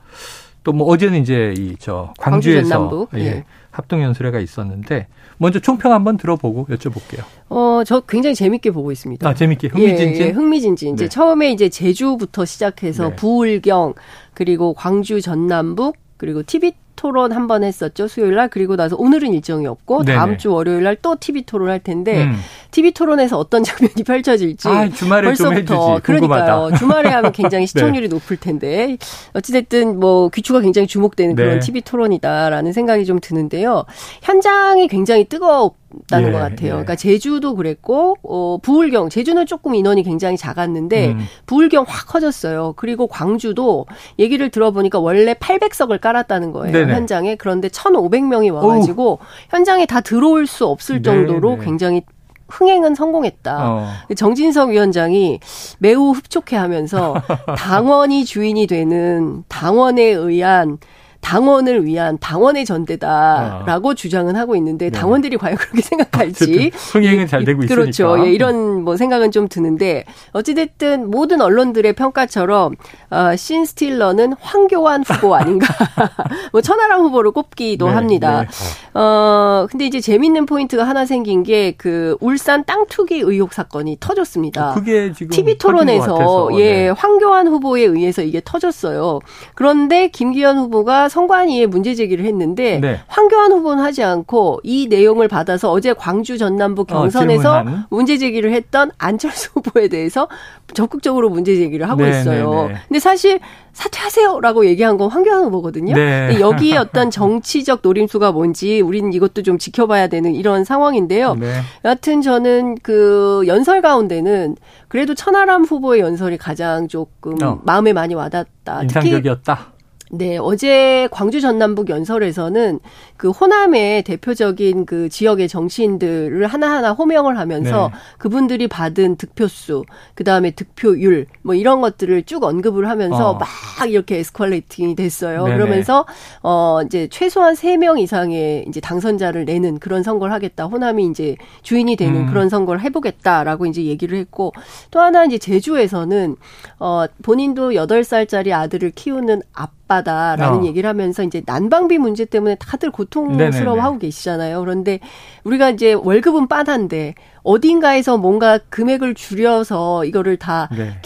또 0.65 0.73
뭐 0.73 0.87
어제는 0.89 1.23
이제 1.23 1.55
이 1.57 1.75
저 1.79 2.13
광주에서 2.19 2.89
광주 2.89 3.07
예, 3.17 3.27
예. 3.27 3.45
합동 3.81 4.03
연설회가 4.03 4.39
있었는데 4.41 5.07
먼저 5.39 5.59
총평 5.59 5.93
한번 5.93 6.17
들어보고 6.17 6.67
여쭤볼게요. 6.67 7.23
어, 7.49 7.83
저 7.87 8.01
굉장히 8.01 8.35
재밌게 8.35 8.71
보고 8.73 8.93
있습니다. 8.93 9.27
아, 9.29 9.35
재밌게 9.35 9.69
흥미진진. 9.69 10.23
예, 10.23 10.27
예, 10.27 10.31
흥미진진. 10.31 10.95
이제 10.95 11.05
네. 11.05 11.09
처음에 11.09 11.51
이제 11.51 11.69
제주부터 11.69 12.45
시작해서 12.45 13.09
네. 13.11 13.17
부울경 13.17 13.95
그리고 14.35 14.75
광주 14.75 15.21
전남북 15.21 15.97
그리고 16.17 16.43
TV 16.43 16.73
토론 16.97 17.33
한 17.33 17.47
번 17.47 17.65
했었죠 17.65 18.07
수요일 18.09 18.35
날 18.35 18.49
그리고 18.51 18.77
나서 18.77 18.95
오늘은 18.95 19.33
일정이 19.33 19.67
없고 19.67 20.05
네네. 20.05 20.19
다음 20.19 20.37
주 20.37 20.53
월요일 20.53 20.83
날 20.83 20.97
또 21.01 21.17
TV 21.19 21.43
토론 21.47 21.71
할 21.71 21.79
텐데 21.81 22.25
음. 22.25 22.35
TV 22.71 22.93
토론에서 22.93 23.39
어떤 23.39 23.63
장면이 23.65 24.05
펼쳐질지 24.05 24.69
아, 24.69 24.89
주말에 24.89 25.29
벌써부터 25.29 26.01
그러니까요 26.03 26.71
주말에 26.77 27.11
하면 27.11 27.33
굉장히 27.33 27.63
네. 27.65 27.67
시청률이 27.67 28.09
네. 28.09 28.15
높을 28.15 28.37
텐데 28.37 28.97
어찌됐든 29.35 29.99
뭐 29.99 30.29
귀추가 30.31 30.61
굉장히 30.61 30.87
주목되는 30.87 31.35
그런 31.37 31.55
네. 31.55 31.61
TV 31.61 31.83
토론이다라는 31.83 32.73
생각이 32.73 33.05
좀 33.05 33.19
드는데요 33.21 33.85
현장이 34.23 34.89
굉장히 34.89 35.25
뜨겁 35.25 35.81
다는 36.09 36.29
예, 36.29 36.33
것 36.33 36.39
같아요. 36.39 36.67
예. 36.67 36.71
그러니까 36.71 36.95
제주도 36.97 37.55
그랬고 37.55 38.15
어 38.23 38.59
부울경 38.63 39.09
제주는 39.09 39.45
조금 39.47 39.75
인원이 39.75 40.03
굉장히 40.03 40.37
작았는데 40.37 41.09
음. 41.09 41.27
부울경 41.47 41.85
확 41.89 42.07
커졌어요. 42.09 42.75
그리고 42.77 43.07
광주도 43.07 43.87
얘기를 44.19 44.51
들어보니까 44.51 45.01
원래 45.01 45.35
800석을 45.35 46.01
깔았다는 46.01 46.53
거예요 46.53 46.73
네네. 46.73 46.93
현장에 46.93 47.35
그런데 47.37 47.69
1,500명이 47.69 48.53
와가지고 48.53 49.13
오. 49.13 49.19
현장에 49.51 49.87
다 49.87 50.01
들어올 50.01 50.47
수 50.47 50.67
없을 50.67 51.03
정도로 51.03 51.51
네네. 51.51 51.65
굉장히 51.65 52.03
흥행은 52.51 52.95
성공했다. 52.95 53.71
어. 53.71 53.89
정진석 54.17 54.71
위원장이 54.71 55.41
매우 55.79 56.11
흡족해하면서 56.11 57.15
당원이 57.57 58.25
주인이 58.25 58.67
되는 58.67 59.45
당원에 59.49 60.03
의한 60.03 60.79
당원을 61.21 61.85
위한 61.85 62.19
당원의 62.21 62.65
전대다라고 62.65 63.91
아. 63.91 63.95
주장은 63.95 64.37
하고 64.37 64.57
있는데 64.57 64.91
네. 64.91 64.99
당원들이 64.99 65.37
과연 65.37 65.57
그렇게 65.57 65.83
생각할지 65.83 66.71
흥행은 66.75 67.27
잘 67.27 67.45
되고 67.45 67.63
있으니까 67.63 67.83
그렇죠. 67.83 68.27
예, 68.27 68.33
이런 68.33 68.83
뭐 68.85 68.97
생각은 68.97 69.31
좀 69.31 69.49
드는데 69.49 70.05
어찌됐든 70.33 71.11
모든 71.11 71.41
언론들의 71.41 71.93
평가처럼 71.95 72.75
어, 73.11 73.37
신 73.37 73.65
스틸러는 73.65 74.35
황교안 74.41 75.03
후보 75.03 75.35
아닌가 75.41 75.67
뭐 76.53 76.61
천하람 76.61 77.01
후보를 77.03 77.33
꼽기도 77.33 77.87
네, 77.89 77.95
합니다. 77.95 78.43
네. 78.43 78.99
어 78.99 79.67
근데 79.71 79.87
이제 79.87 80.01
재밌는 80.01 80.47
포인트가 80.47 80.85
하나 80.85 81.05
생긴 81.05 81.43
게 81.43 81.71
그 81.81 82.17
울산 82.21 82.65
땅 82.65 82.87
투기 82.89 83.21
의혹 83.21 83.53
사건이 83.53 83.99
터졌습니다. 84.01 84.75
그게 84.75 85.13
지금 85.13 85.31
TV 85.31 85.59
토론에서 85.59 86.51
예 86.59 86.73
네. 86.73 86.89
황교안 86.91 87.49
후보에 87.49 87.83
의해서 87.83 88.23
이게 88.23 88.41
터졌어요. 88.45 89.21
그런데 89.55 90.09
김기현 90.09 90.59
후보가 90.59 91.09
선관위에 91.11 91.67
문제 91.67 91.95
제기를 91.95 92.25
했는데 92.25 92.79
네. 92.81 93.01
황교안 93.07 93.53
후보는 93.53 93.83
하지 93.83 94.03
않고 94.03 94.61
이 94.63 94.87
내용을 94.89 95.29
받아서 95.29 95.71
어제 95.71 95.93
광주 95.93 96.39
전남부 96.39 96.83
어, 96.83 96.85
경선에서 96.85 97.59
어, 97.59 97.65
문제 97.91 98.17
제기를 98.17 98.53
했던 98.53 98.91
안철수 98.97 99.51
후보에 99.55 99.89
대해서 99.89 100.29
적극적으로 100.73 101.29
문제 101.29 101.55
제기를 101.57 101.89
하고 101.89 102.03
네, 102.03 102.11
있어요. 102.11 102.51
네, 102.69 102.73
네. 102.73 102.81
근데 102.89 102.99
사실 102.99 103.41
사퇴하세요라고 103.73 104.67
얘기한 104.67 104.97
건 104.97 105.11
황교안 105.11 105.45
후보거든요. 105.45 105.95
네. 105.95 106.29
근데 106.29 106.41
여기에 106.41 106.79
어떤 106.79 107.11
정치적 107.11 107.81
노림수가 107.83 108.33
뭔지 108.33 108.81
우리는 108.81 109.13
이것도 109.13 109.43
좀 109.43 109.59
지켜봐야 109.59 110.07
되는 110.09 110.35
이런 110.35 110.65
상황인데요. 110.65 111.35
네. 111.35 111.61
여하튼 111.85 112.23
저는 112.23 112.77
그 112.83 113.43
연설 113.47 113.83
가운데는 113.83 114.57
그래도 114.89 115.15
천하람 115.15 115.65
후보의 115.65 116.01
연설이 116.01 116.37
가장 116.37 116.89
조금 116.89 117.41
어. 117.43 117.61
마음에 117.65 117.93
많이 117.93 118.15
와닿다. 118.15 118.83
인상적이었다. 118.83 119.55
특히 119.55 119.80
네, 120.13 120.39
어제 120.39 121.07
광주 121.13 121.41
전남북 121.41 121.89
연설에서는 121.89 122.81
그 123.21 123.29
호남의 123.29 124.05
대표적인 124.05 124.87
그 124.87 125.11
지역의 125.11 125.47
정치인들을 125.47 126.47
하나하나 126.47 126.93
호명을 126.93 127.37
하면서 127.37 127.91
네. 127.93 127.99
그분들이 128.17 128.67
받은 128.67 129.17
득표수, 129.17 129.85
그 130.15 130.25
다음에 130.25 130.53
득표율, 130.53 131.27
뭐 131.43 131.55
이런 131.55 131.83
것들을 131.83 132.23
쭉 132.23 132.43
언급을 132.43 132.89
하면서 132.89 133.33
어. 133.33 133.35
막 133.35 133.47
이렇게 133.87 134.21
에스컬레이팅이 134.21 134.95
됐어요. 134.95 135.45
네네. 135.45 135.57
그러면서 135.59 136.07
어 136.43 136.81
이제 136.87 137.09
최소한 137.11 137.55
세 137.55 137.77
명 137.77 137.99
이상의 137.99 138.65
이제 138.69 138.81
당선자를 138.81 139.45
내는 139.45 139.79
그런 139.81 140.03
선거를 140.03 140.33
하겠다. 140.33 140.65
호남이 140.65 141.05
이제 141.09 141.37
주인이 141.61 141.97
되는 141.97 142.23
음. 142.23 142.27
그런 142.27 142.49
선거를 142.49 142.81
해보겠다라고 142.81 143.67
이제 143.67 143.85
얘기를 143.85 144.17
했고 144.17 144.55
또 144.91 145.01
하나 145.01 145.27
이제 145.27 145.37
제주에서는 145.37 146.37
어 146.79 147.05
본인도 147.23 147.75
여덟 147.75 148.03
살짜리 148.03 148.55
아들을 148.55 148.93
키우는 148.93 149.43
아빠 149.53 149.81
바다라는 149.91 150.61
어. 150.61 150.65
얘기를 150.67 150.89
하면서 150.89 151.25
이제 151.25 151.43
난방비 151.45 151.99
문제 151.99 152.25
때문에 152.25 152.55
다들 152.61 152.93
고 152.93 153.05
통스러워하고 153.11 153.99
계시잖아요. 153.99 154.61
그런데 154.61 155.01
우리가 155.45 155.71
이제 155.71 155.93
월급은 155.93 156.49
빠단데 156.49 157.15
어딘가에서 157.43 158.17
뭔가 158.17 158.59
금액을 158.69 159.15
줄여서 159.15 160.05
이거를 160.05 160.37
다 160.37 160.69
네. 160.77 161.01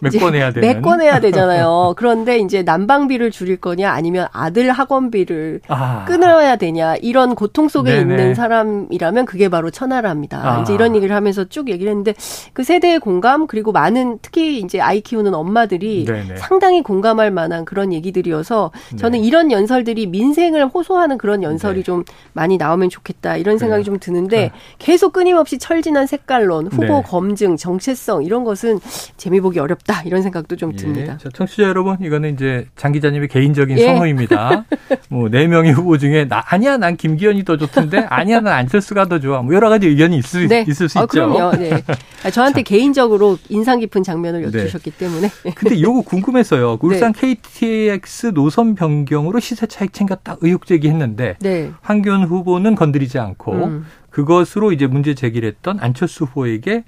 메꿔내야 0.00 0.52
되는. 0.52 0.68
메꿔내야 0.68 1.20
되잖아요. 1.20 1.94
그런데 1.98 2.38
이제 2.38 2.62
난방비를 2.62 3.30
줄일 3.30 3.56
거냐 3.56 3.90
아니면 3.90 4.28
아들 4.32 4.70
학원비를 4.70 5.60
아. 5.68 6.04
끊어야 6.06 6.56
되냐 6.56 6.96
이런 6.96 7.34
고통 7.34 7.68
속에 7.68 7.92
네네. 7.92 8.00
있는 8.14 8.34
사람이라면 8.34 9.26
그게 9.26 9.48
바로 9.48 9.70
천하랍니다. 9.70 10.40
아. 10.58 10.60
이제 10.62 10.74
이런 10.74 10.94
얘기를 10.96 11.14
하면서 11.14 11.44
쭉 11.44 11.68
얘기를 11.68 11.90
했는데 11.90 12.14
그 12.52 12.62
세대의 12.62 13.00
공감 13.00 13.46
그리고 13.46 13.72
많은 13.72 14.18
특히 14.22 14.58
이제 14.60 14.80
아이 14.80 15.00
키우는 15.00 15.34
엄마들이 15.34 16.04
네네. 16.04 16.36
상당히 16.36 16.82
공감할 16.82 17.30
만한 17.30 17.64
그런 17.64 17.92
얘기들이어서 17.92 18.70
저는 18.96 19.20
네. 19.20 19.26
이런 19.26 19.50
연설들이 19.50 20.06
민생을 20.06 20.66
호소하는 20.68 21.18
그런 21.18 21.42
연설이 21.42 21.78
네. 21.78 21.82
좀 21.82 22.04
많이 22.32 22.56
나오면 22.56 22.88
좋겠다 22.90 23.36
이런 23.36 23.58
생각이 23.58 23.84
좀 23.84 23.98
드는데 23.98 24.36
네. 24.36 24.50
계속 24.78 25.12
끊임없이 25.12 25.58
철 25.58 25.71
진한 25.80 26.06
색깔론, 26.06 26.66
후보 26.66 26.84
네. 26.84 27.02
검증, 27.06 27.56
정체성 27.56 28.24
이런 28.24 28.44
것은 28.44 28.78
재미 29.16 29.40
보기 29.40 29.58
어렵다 29.58 30.02
이런 30.02 30.20
생각도 30.22 30.56
좀 30.56 30.72
예. 30.72 30.76
듭니다. 30.76 31.16
자, 31.16 31.30
청취자 31.32 31.62
여러분 31.62 31.96
이거는 32.02 32.34
이제 32.34 32.66
장 32.76 32.92
기자님의 32.92 33.28
개인적인 33.28 33.78
예. 33.78 33.86
성의입니다. 33.86 34.66
뭐 35.08 35.32
네 35.32 35.46
명의 35.46 35.72
후보 35.72 35.96
중에 35.96 36.28
나 36.28 36.42
아니야 36.46 36.76
난 36.76 36.94
김기현이 36.96 37.44
더 37.44 37.56
좋던데 37.56 38.00
아니야 38.10 38.40
난 38.40 38.52
안철수가 38.52 39.06
더 39.06 39.18
좋아. 39.18 39.40
뭐 39.40 39.54
여러 39.54 39.70
가지 39.70 39.86
의견이 39.86 40.18
있을, 40.18 40.46
네. 40.46 40.64
있을 40.68 40.90
수 40.90 40.98
아, 40.98 41.02
있죠. 41.04 41.32
그럼요. 41.32 41.56
네. 41.56 41.82
아, 42.22 42.30
저한테 42.30 42.62
자. 42.62 42.68
개인적으로 42.68 43.38
인상 43.48 43.80
깊은 43.80 44.02
장면을 44.02 44.50
네. 44.50 44.58
여쭈셨기 44.58 44.90
네. 44.90 44.98
때문에. 44.98 45.30
근데 45.54 45.74
이거 45.74 46.02
궁금해서요. 46.02 46.76
그 46.76 46.86
울산 46.86 47.14
네. 47.14 47.34
KTX 47.34 48.32
노선 48.34 48.74
변경으로 48.74 49.40
시세 49.40 49.66
차익 49.66 49.94
챙겼다 49.94 50.36
의혹 50.42 50.66
제기했는데 50.66 51.36
네. 51.40 51.70
황교안 51.80 52.24
후보는 52.24 52.74
건드리지 52.74 53.18
않고 53.18 53.52
음. 53.52 53.86
그것으로 54.12 54.72
이제 54.72 54.86
문제 54.86 55.14
제기를 55.14 55.48
했던 55.48 55.78
안철수 55.80 56.24
후보에게 56.24 56.84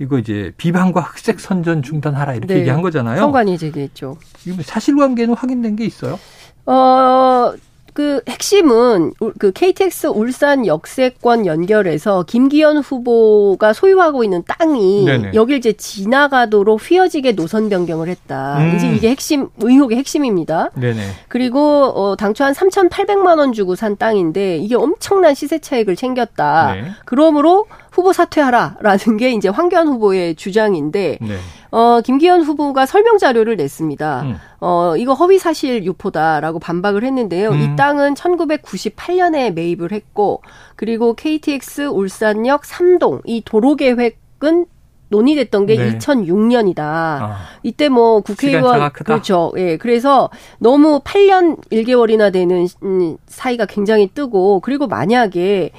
이거 0.00 0.18
이제 0.18 0.52
비방과 0.56 1.00
흑색 1.02 1.38
선전 1.38 1.82
중단하라 1.82 2.34
이렇게 2.34 2.54
네. 2.54 2.60
얘기한 2.60 2.82
거잖아요. 2.82 3.20
선관위 3.20 3.56
제기했죠. 3.58 4.16
사실관계는 4.62 5.34
확인된 5.34 5.76
게 5.76 5.84
있어요? 5.84 6.18
어, 6.66 7.52
그 7.94 8.20
핵심은 8.28 9.12
그 9.38 9.52
KTX 9.52 10.08
울산 10.08 10.66
역세권 10.66 11.46
연결해서 11.46 12.24
김기현 12.24 12.78
후보가 12.78 13.72
소유하고 13.72 14.24
있는 14.24 14.42
땅이 14.46 15.04
네네. 15.04 15.30
여길 15.34 15.58
이제 15.58 15.72
지나가도록 15.72 16.80
휘어지게 16.82 17.32
노선 17.32 17.68
변경을 17.68 18.08
했다. 18.08 18.58
음. 18.58 18.74
이제 18.74 18.92
이게 18.92 19.08
핵심 19.10 19.48
의혹의 19.58 19.96
핵심입니다. 19.98 20.70
네네. 20.74 21.02
그리고 21.28 21.60
어 21.94 22.16
당초 22.16 22.42
한 22.42 22.52
3,800만 22.52 23.38
원 23.38 23.52
주고 23.52 23.76
산 23.76 23.96
땅인데 23.96 24.56
이게 24.58 24.74
엄청난 24.74 25.34
시세 25.34 25.60
차익을 25.60 25.94
챙겼다. 25.94 26.74
네. 26.74 26.84
그러므로 27.04 27.66
후보 27.94 28.12
사퇴하라라는 28.12 29.16
게 29.18 29.30
이제 29.30 29.48
황교안 29.48 29.86
후보의 29.86 30.34
주장인데 30.34 31.18
네. 31.20 31.36
어 31.70 32.00
김기현 32.04 32.42
후보가 32.42 32.86
설명 32.86 33.18
자료를 33.18 33.54
냈습니다. 33.56 34.22
음. 34.22 34.36
어 34.60 34.96
이거 34.96 35.14
허위 35.14 35.38
사실 35.38 35.84
유포다라고 35.84 36.58
반박을 36.58 37.04
했는데요. 37.04 37.50
음. 37.50 37.60
이 37.60 37.76
땅은 37.76 38.14
1998년에 38.14 39.52
매입을 39.52 39.92
했고 39.92 40.42
그리고 40.74 41.14
KTX 41.14 41.82
울산역 41.82 42.62
3동 42.62 43.20
이 43.26 43.42
도로 43.44 43.76
계획은 43.76 44.66
논의됐던 45.08 45.66
게 45.66 45.76
네. 45.76 45.96
2006년이다. 45.98 46.80
아, 46.80 47.38
이때 47.62 47.88
뭐 47.88 48.22
국회의원 48.22 48.90
그렇죠. 48.92 49.52
예. 49.56 49.76
그래서 49.76 50.30
너무 50.58 51.00
8년 51.04 51.62
1개월이나 51.70 52.32
되는 52.32 52.66
음, 52.82 53.16
사이가 53.26 53.66
굉장히 53.66 54.08
뜨고 54.08 54.58
그리고 54.58 54.88
만약에 54.88 55.70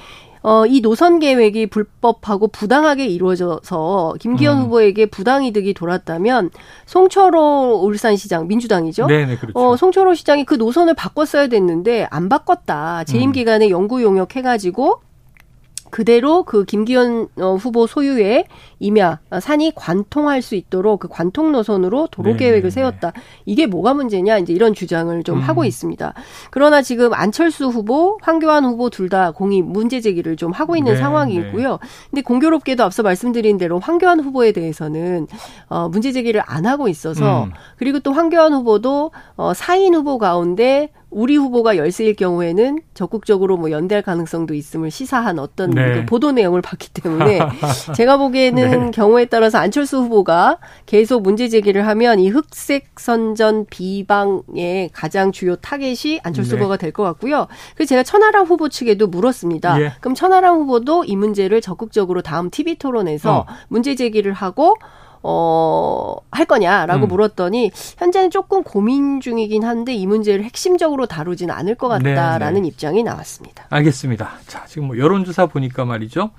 어, 0.42 0.64
이 0.66 0.80
노선 0.80 1.18
계획이 1.18 1.66
불법하고 1.66 2.48
부당하게 2.48 3.06
이루어져서 3.06 4.14
김기현 4.20 4.58
음. 4.58 4.62
후보에게 4.64 5.06
부당이득이 5.06 5.74
돌았다면 5.74 6.50
송철호 6.86 7.80
울산시장 7.82 8.46
민주당이죠. 8.48 9.06
네네, 9.06 9.36
그렇죠. 9.36 9.58
어, 9.58 9.76
송철호 9.76 10.14
시장이 10.14 10.44
그 10.44 10.54
노선을 10.54 10.94
바꿨어야 10.94 11.48
됐는데 11.48 12.06
안 12.10 12.28
바꿨다. 12.28 13.04
재임 13.04 13.30
음. 13.30 13.32
기간에 13.32 13.70
연구 13.70 14.02
용역 14.02 14.36
해가지고 14.36 15.00
그대로 15.90 16.42
그 16.42 16.64
김기현 16.64 17.28
어, 17.40 17.54
후보 17.54 17.86
소유의 17.86 18.44
임야 18.78 19.20
어, 19.30 19.40
산이 19.40 19.72
관통할 19.74 20.42
수 20.42 20.54
있도록 20.54 21.00
그 21.00 21.08
관통 21.08 21.52
노선으로 21.52 22.08
도로 22.10 22.32
네, 22.32 22.36
계획을 22.36 22.62
네, 22.62 22.68
네. 22.68 22.70
세웠다. 22.70 23.12
이게 23.46 23.66
뭐가 23.66 23.94
문제냐 23.94 24.38
이제 24.38 24.52
이런 24.52 24.74
주장을 24.74 25.22
좀 25.22 25.38
음. 25.38 25.40
하고 25.42 25.64
있습니다. 25.64 26.12
그러나 26.50 26.82
지금 26.82 27.14
안철수 27.14 27.68
후보, 27.68 28.18
황교안 28.22 28.64
후보 28.64 28.90
둘 28.90 29.06
다 29.06 29.30
공이 29.30 29.62
문제 29.62 30.00
제기를 30.00 30.34
좀 30.36 30.50
하고 30.50 30.74
있는 30.74 30.94
네, 30.94 30.98
상황이고요. 30.98 31.70
네. 31.70 31.78
근데 32.10 32.22
공교롭게도 32.22 32.82
앞서 32.82 33.04
말씀드린 33.04 33.56
대로 33.56 33.78
황교안 33.78 34.18
후보에 34.18 34.50
대해서는 34.50 35.28
어 35.68 35.88
문제 35.88 36.10
제기를 36.10 36.42
안 36.44 36.66
하고 36.66 36.88
있어서 36.88 37.44
음. 37.44 37.52
그리고 37.76 38.00
또 38.00 38.12
황교안 38.12 38.52
후보도 38.52 39.12
어 39.36 39.54
사인 39.54 39.94
후보 39.94 40.18
가운데 40.18 40.90
우리 41.16 41.34
후보가 41.34 41.78
열세일 41.78 42.14
경우에는 42.14 42.80
적극적으로 42.92 43.56
뭐 43.56 43.70
연대할 43.70 44.02
가능성도 44.02 44.52
있음을 44.52 44.90
시사한 44.90 45.38
어떤 45.38 45.70
네. 45.70 45.94
그 45.94 46.04
보도 46.04 46.30
내용을 46.30 46.60
봤기 46.60 46.90
때문에 46.90 47.38
제가 47.96 48.18
보기에는 48.18 48.80
네. 48.86 48.90
경우에 48.90 49.24
따라서 49.24 49.56
안철수 49.56 49.96
후보가 50.02 50.58
계속 50.84 51.22
문제 51.22 51.48
제기를 51.48 51.86
하면 51.86 52.18
이 52.18 52.28
흑색 52.28 53.00
선전 53.00 53.64
비방의 53.70 54.90
가장 54.92 55.32
주요 55.32 55.56
타겟이 55.56 56.20
안철수 56.22 56.50
네. 56.50 56.58
후보가 56.58 56.76
될 56.76 56.92
것 56.92 57.02
같고요. 57.02 57.46
그래서 57.74 57.88
제가 57.88 58.02
천하람 58.02 58.44
후보 58.44 58.68
측에도 58.68 59.06
물었습니다. 59.06 59.80
예. 59.80 59.92
그럼 60.00 60.14
천하람 60.14 60.56
후보도 60.56 61.04
이 61.04 61.16
문제를 61.16 61.62
적극적으로 61.62 62.20
다음 62.20 62.50
TV 62.50 62.74
토론에서 62.74 63.38
어. 63.38 63.46
문제 63.68 63.94
제기를 63.94 64.34
하고 64.34 64.76
어, 65.28 66.14
할 66.30 66.46
거냐라고 66.46 67.06
음. 67.06 67.08
물었더니 67.08 67.72
현재는 67.98 68.30
조금 68.30 68.62
고민 68.62 69.20
중이긴 69.20 69.64
한데 69.64 69.92
이 69.92 70.06
문제를 70.06 70.44
핵심적으로 70.44 71.06
다루지는 71.06 71.52
않을 71.52 71.74
것 71.74 71.88
같다라는 71.88 72.38
네네. 72.38 72.60
네. 72.60 72.68
입장이 72.68 73.02
나왔습니다. 73.02 73.66
알겠습니다. 73.70 74.38
자, 74.46 74.64
지금 74.66 74.86
뭐 74.86 74.98
여론조사 74.98 75.46
보니까 75.46 75.84
말이죠. 75.84 76.30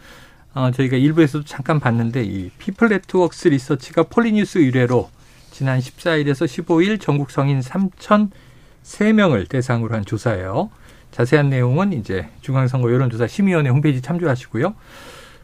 어, 0.54 0.71
저희가 0.71 0.95
일부에서도 0.95 1.43
잠깐 1.43 1.82
봤는데 1.82 2.23
이 2.23 2.50
피플 2.58 2.88
네트워크스 2.88 3.50
리서치가 3.50 4.04
폴리뉴스 4.04 4.60
의뢰로 4.60 5.10
지난 5.52 5.80
14일에서 5.80 6.45
15일 6.45 7.02
전국 7.02 7.30
성인 7.30 7.60
3,003명을 7.60 9.50
대상으로 9.50 9.95
한 9.95 10.06
조사예요. 10.06 10.69
자세한 11.12 11.50
내용은 11.50 11.91
이제 11.91 12.30
중앙선거 12.39 12.89
여론조사 12.89 13.28
심의위원회 13.28 13.69
홈페이지 13.69 14.02
참조하시고요. 14.02 14.73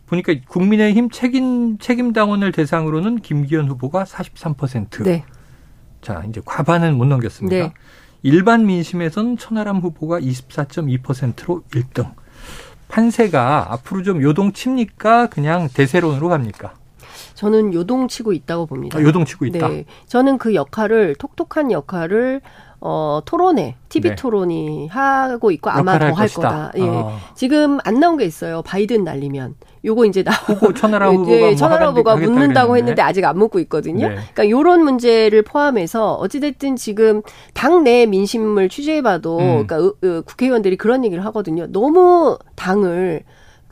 보니까 0.05 0.33
국민의힘 0.47 1.09
책임 1.09 1.77
책임 1.77 2.13
당원을 2.13 2.51
대상으로는 2.51 3.19
김기현 3.19 3.67
후보가 3.69 4.03
43%. 4.03 5.03
네. 5.03 5.23
자, 6.01 6.23
이제 6.27 6.41
과반은 6.43 6.97
못 6.97 7.05
넘겼습니다. 7.05 7.55
네. 7.55 7.73
일반 8.21 8.65
민심에서는 8.65 9.37
천하람 9.37 9.79
후보가 9.79 10.19
24.2%로 10.19 11.63
1등. 11.71 12.11
판세가 12.87 13.73
앞으로 13.73 14.03
좀 14.03 14.21
요동칩니까? 14.21 15.27
그냥 15.27 15.67
대세론으로 15.73 16.29
갑니까? 16.29 16.73
저는 17.33 17.73
요동치고 17.73 18.33
있다고 18.33 18.67
봅니다. 18.67 18.99
아, 18.99 19.01
요동치고 19.01 19.45
있다. 19.47 19.67
네. 19.67 19.85
저는 20.07 20.37
그 20.37 20.53
역할을 20.53 21.15
톡톡한 21.15 21.71
역할을 21.71 22.41
어, 22.85 23.21
토론회, 23.23 23.75
TV 23.87 24.09
네. 24.09 24.15
토론이 24.17 24.89
하고 24.89 25.51
있고 25.51 25.69
아마 25.69 25.97
더 25.97 26.11
할 26.13 26.27
거다. 26.27 26.73
예. 26.75 26.81
어. 26.81 27.17
지금 27.33 27.79
안 27.85 28.01
나온 28.01 28.17
게 28.17 28.25
있어요. 28.25 28.61
바이든 28.61 29.05
날리면. 29.05 29.55
요거 29.85 30.05
이제 30.05 30.21
나 30.23 30.31
후보 30.47 30.73
천하람 30.73 31.11
예, 31.13 31.15
후보가 31.15 31.47
예, 31.51 31.55
천하람 31.55 31.91
후보가 31.91 32.17
묻는다고 32.17 32.75
했는데 32.75 33.01
아직 33.01 33.23
안 33.23 33.37
묻고 33.37 33.59
있거든요. 33.61 34.09
네. 34.09 34.15
그러니까 34.15 34.49
요런 34.49 34.83
문제를 34.83 35.43
포함해서 35.43 36.15
어찌 36.15 36.41
됐든 36.41 36.75
지금 36.75 37.21
당내 37.53 38.05
민심을 38.05 38.67
취재해 38.67 39.01
봐도 39.01 39.39
음. 39.39 39.65
그러니까 39.65 40.21
국회의원들이 40.25 40.75
그런 40.75 41.05
얘기를 41.05 41.23
하거든요. 41.25 41.67
너무 41.67 42.37
당을 42.57 43.23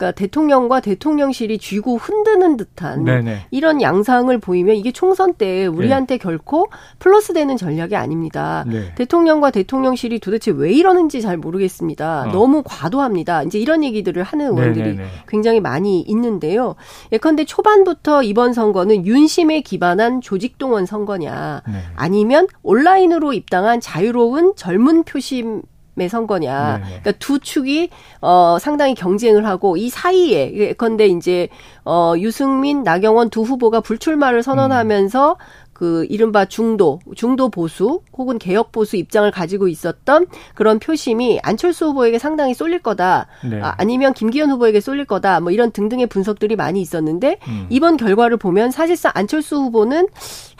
그러니까 0.02 0.10
대통령과 0.12 0.80
대통령실이 0.80 1.58
쥐고 1.58 1.96
흔드는 1.96 2.56
듯한 2.56 3.04
네네. 3.04 3.46
이런 3.52 3.80
양상을 3.80 4.36
보이면 4.38 4.74
이게 4.74 4.90
총선 4.90 5.34
때 5.34 5.66
우리한테 5.66 6.14
네. 6.14 6.18
결코 6.18 6.66
플러스 6.98 7.32
되는 7.32 7.56
전략이 7.56 7.94
아닙니다. 7.94 8.64
네. 8.66 8.92
대통령과 8.96 9.52
대통령실이 9.52 10.18
도대체 10.18 10.50
왜 10.50 10.72
이러는지 10.72 11.22
잘 11.22 11.36
모르겠습니다. 11.36 12.24
어. 12.28 12.32
너무 12.32 12.62
과도합니다. 12.64 13.44
이제 13.44 13.60
이런 13.60 13.84
얘기들을 13.84 14.20
하는 14.24 14.46
의원들이 14.46 14.90
네네네. 14.90 15.08
굉장히 15.28 15.60
많이 15.60 16.00
있는데요. 16.00 16.74
예컨대 17.12 17.44
초반부터 17.44 18.24
이번 18.24 18.52
선거는 18.52 19.06
윤심에 19.06 19.60
기반한 19.60 20.20
조직동원 20.20 20.86
선거냐 20.86 21.62
네. 21.68 21.74
아니면 21.94 22.48
온라인으로 22.64 23.32
입당한 23.32 23.80
자유로운 23.80 24.54
젊은 24.56 25.04
표심 25.04 25.62
의 25.94 26.08
선거냐. 26.08 26.78
네네. 26.78 27.00
그러니까 27.00 27.12
두 27.18 27.38
축이 27.38 27.90
어 28.22 28.56
상당히 28.58 28.94
경쟁을 28.94 29.44
하고 29.46 29.76
이 29.76 29.90
사이에 29.90 30.54
예컨대 30.54 31.06
이제 31.06 31.48
어 31.84 32.14
유승민, 32.16 32.82
나경원 32.82 33.28
두 33.28 33.42
후보가 33.42 33.80
불출마를 33.80 34.42
선언하면서 34.42 35.32
음. 35.32 35.61
그 35.82 36.06
이른바 36.08 36.44
중도, 36.44 37.00
중도 37.16 37.48
보수 37.48 38.02
혹은 38.16 38.38
개혁 38.38 38.70
보수 38.70 38.96
입장을 38.96 39.28
가지고 39.32 39.66
있었던 39.66 40.26
그런 40.54 40.78
표심이 40.78 41.40
안철수 41.42 41.86
후보에게 41.86 42.20
상당히 42.20 42.54
쏠릴 42.54 42.78
거다. 42.78 43.26
네. 43.50 43.60
아, 43.60 43.74
아니면 43.78 44.12
김기현 44.14 44.48
후보에게 44.52 44.78
쏠릴 44.78 45.06
거다. 45.06 45.40
뭐 45.40 45.50
이런 45.50 45.72
등등의 45.72 46.06
분석들이 46.06 46.54
많이 46.54 46.80
있었는데 46.80 47.38
음. 47.48 47.66
이번 47.68 47.96
결과를 47.96 48.36
보면 48.36 48.70
사실상 48.70 49.10
안철수 49.16 49.56
후보는 49.56 50.06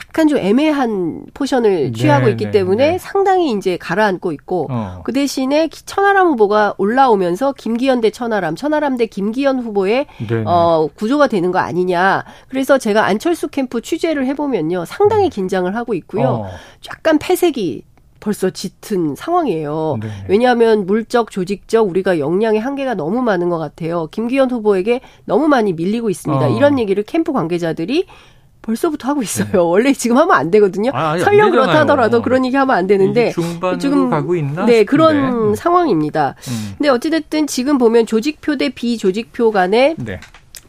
약간 0.09 0.27
좀 0.27 0.37
애매한 0.37 1.25
포션을 1.33 1.91
네, 1.91 1.91
취하고 1.93 2.25
네, 2.25 2.31
있기 2.31 2.45
네, 2.45 2.51
때문에 2.51 2.91
네. 2.91 2.97
상당히 2.97 3.51
이제 3.51 3.77
가라앉고 3.77 4.33
있고 4.33 4.67
어. 4.69 5.01
그 5.05 5.13
대신에 5.13 5.69
천하람 5.69 6.27
후보가 6.27 6.75
올라오면서 6.77 7.53
김기현 7.53 8.01
대 8.01 8.11
천하람, 8.11 8.55
천하람 8.55 8.97
대 8.97 9.05
김기현 9.05 9.59
후보의 9.59 10.05
네, 10.27 10.43
어, 10.45 10.87
구조가 10.93 11.27
되는 11.27 11.51
거 11.51 11.59
아니냐. 11.59 12.25
그래서 12.49 12.77
제가 12.77 13.05
안철수 13.05 13.47
캠프 13.47 13.81
취재를 13.81 14.25
해보면요, 14.27 14.83
상당히 14.85 15.12
긴장을 15.29 15.73
하고 15.75 15.93
있고요. 15.93 16.27
어. 16.27 16.49
약간 16.89 17.17
폐색이 17.19 17.83
벌써 18.19 18.49
짙은 18.49 19.15
상황이에요. 19.15 19.97
네. 20.01 20.07
왜냐하면 20.29 20.85
물적, 20.85 21.29
조직적 21.29 21.89
우리가 21.89 22.19
역량의 22.19 22.61
한계가 22.61 22.93
너무 22.93 23.21
많은 23.21 23.49
것 23.49 23.57
같아요. 23.57 24.07
김기현 24.11 24.49
후보에게 24.49 25.01
너무 25.25 25.49
많이 25.49 25.73
밀리고 25.73 26.09
있습니다. 26.09 26.45
어. 26.45 26.49
이런 26.55 26.79
얘기를 26.79 27.03
캠프 27.03 27.33
관계자들이 27.33 28.05
벌써부터 28.61 29.09
하고 29.09 29.21
있어요. 29.21 29.49
네. 29.51 29.57
원래 29.59 29.91
지금 29.91 30.17
하면 30.17 30.35
안 30.35 30.49
되거든요. 30.51 30.91
아, 30.93 31.19
설령 31.19 31.51
그렇다 31.51 31.81
하더라도 31.81 32.21
그런 32.21 32.45
얘기 32.45 32.55
하면 32.55 32.75
안 32.75 32.87
되는데 32.87 33.33
지금 33.77 34.09
가고 34.09 34.35
있나? 34.35 34.65
네, 34.65 34.85
그런 34.85 35.49
음. 35.49 35.55
상황입니다. 35.55 36.35
음. 36.47 36.75
근데 36.77 36.89
어찌 36.89 37.09
됐든 37.09 37.47
지금 37.47 37.77
보면 37.77 38.05
조직표 38.05 38.55
대 38.55 38.69
비조직표 38.69 39.51
간에 39.51 39.95
네. 39.97 40.21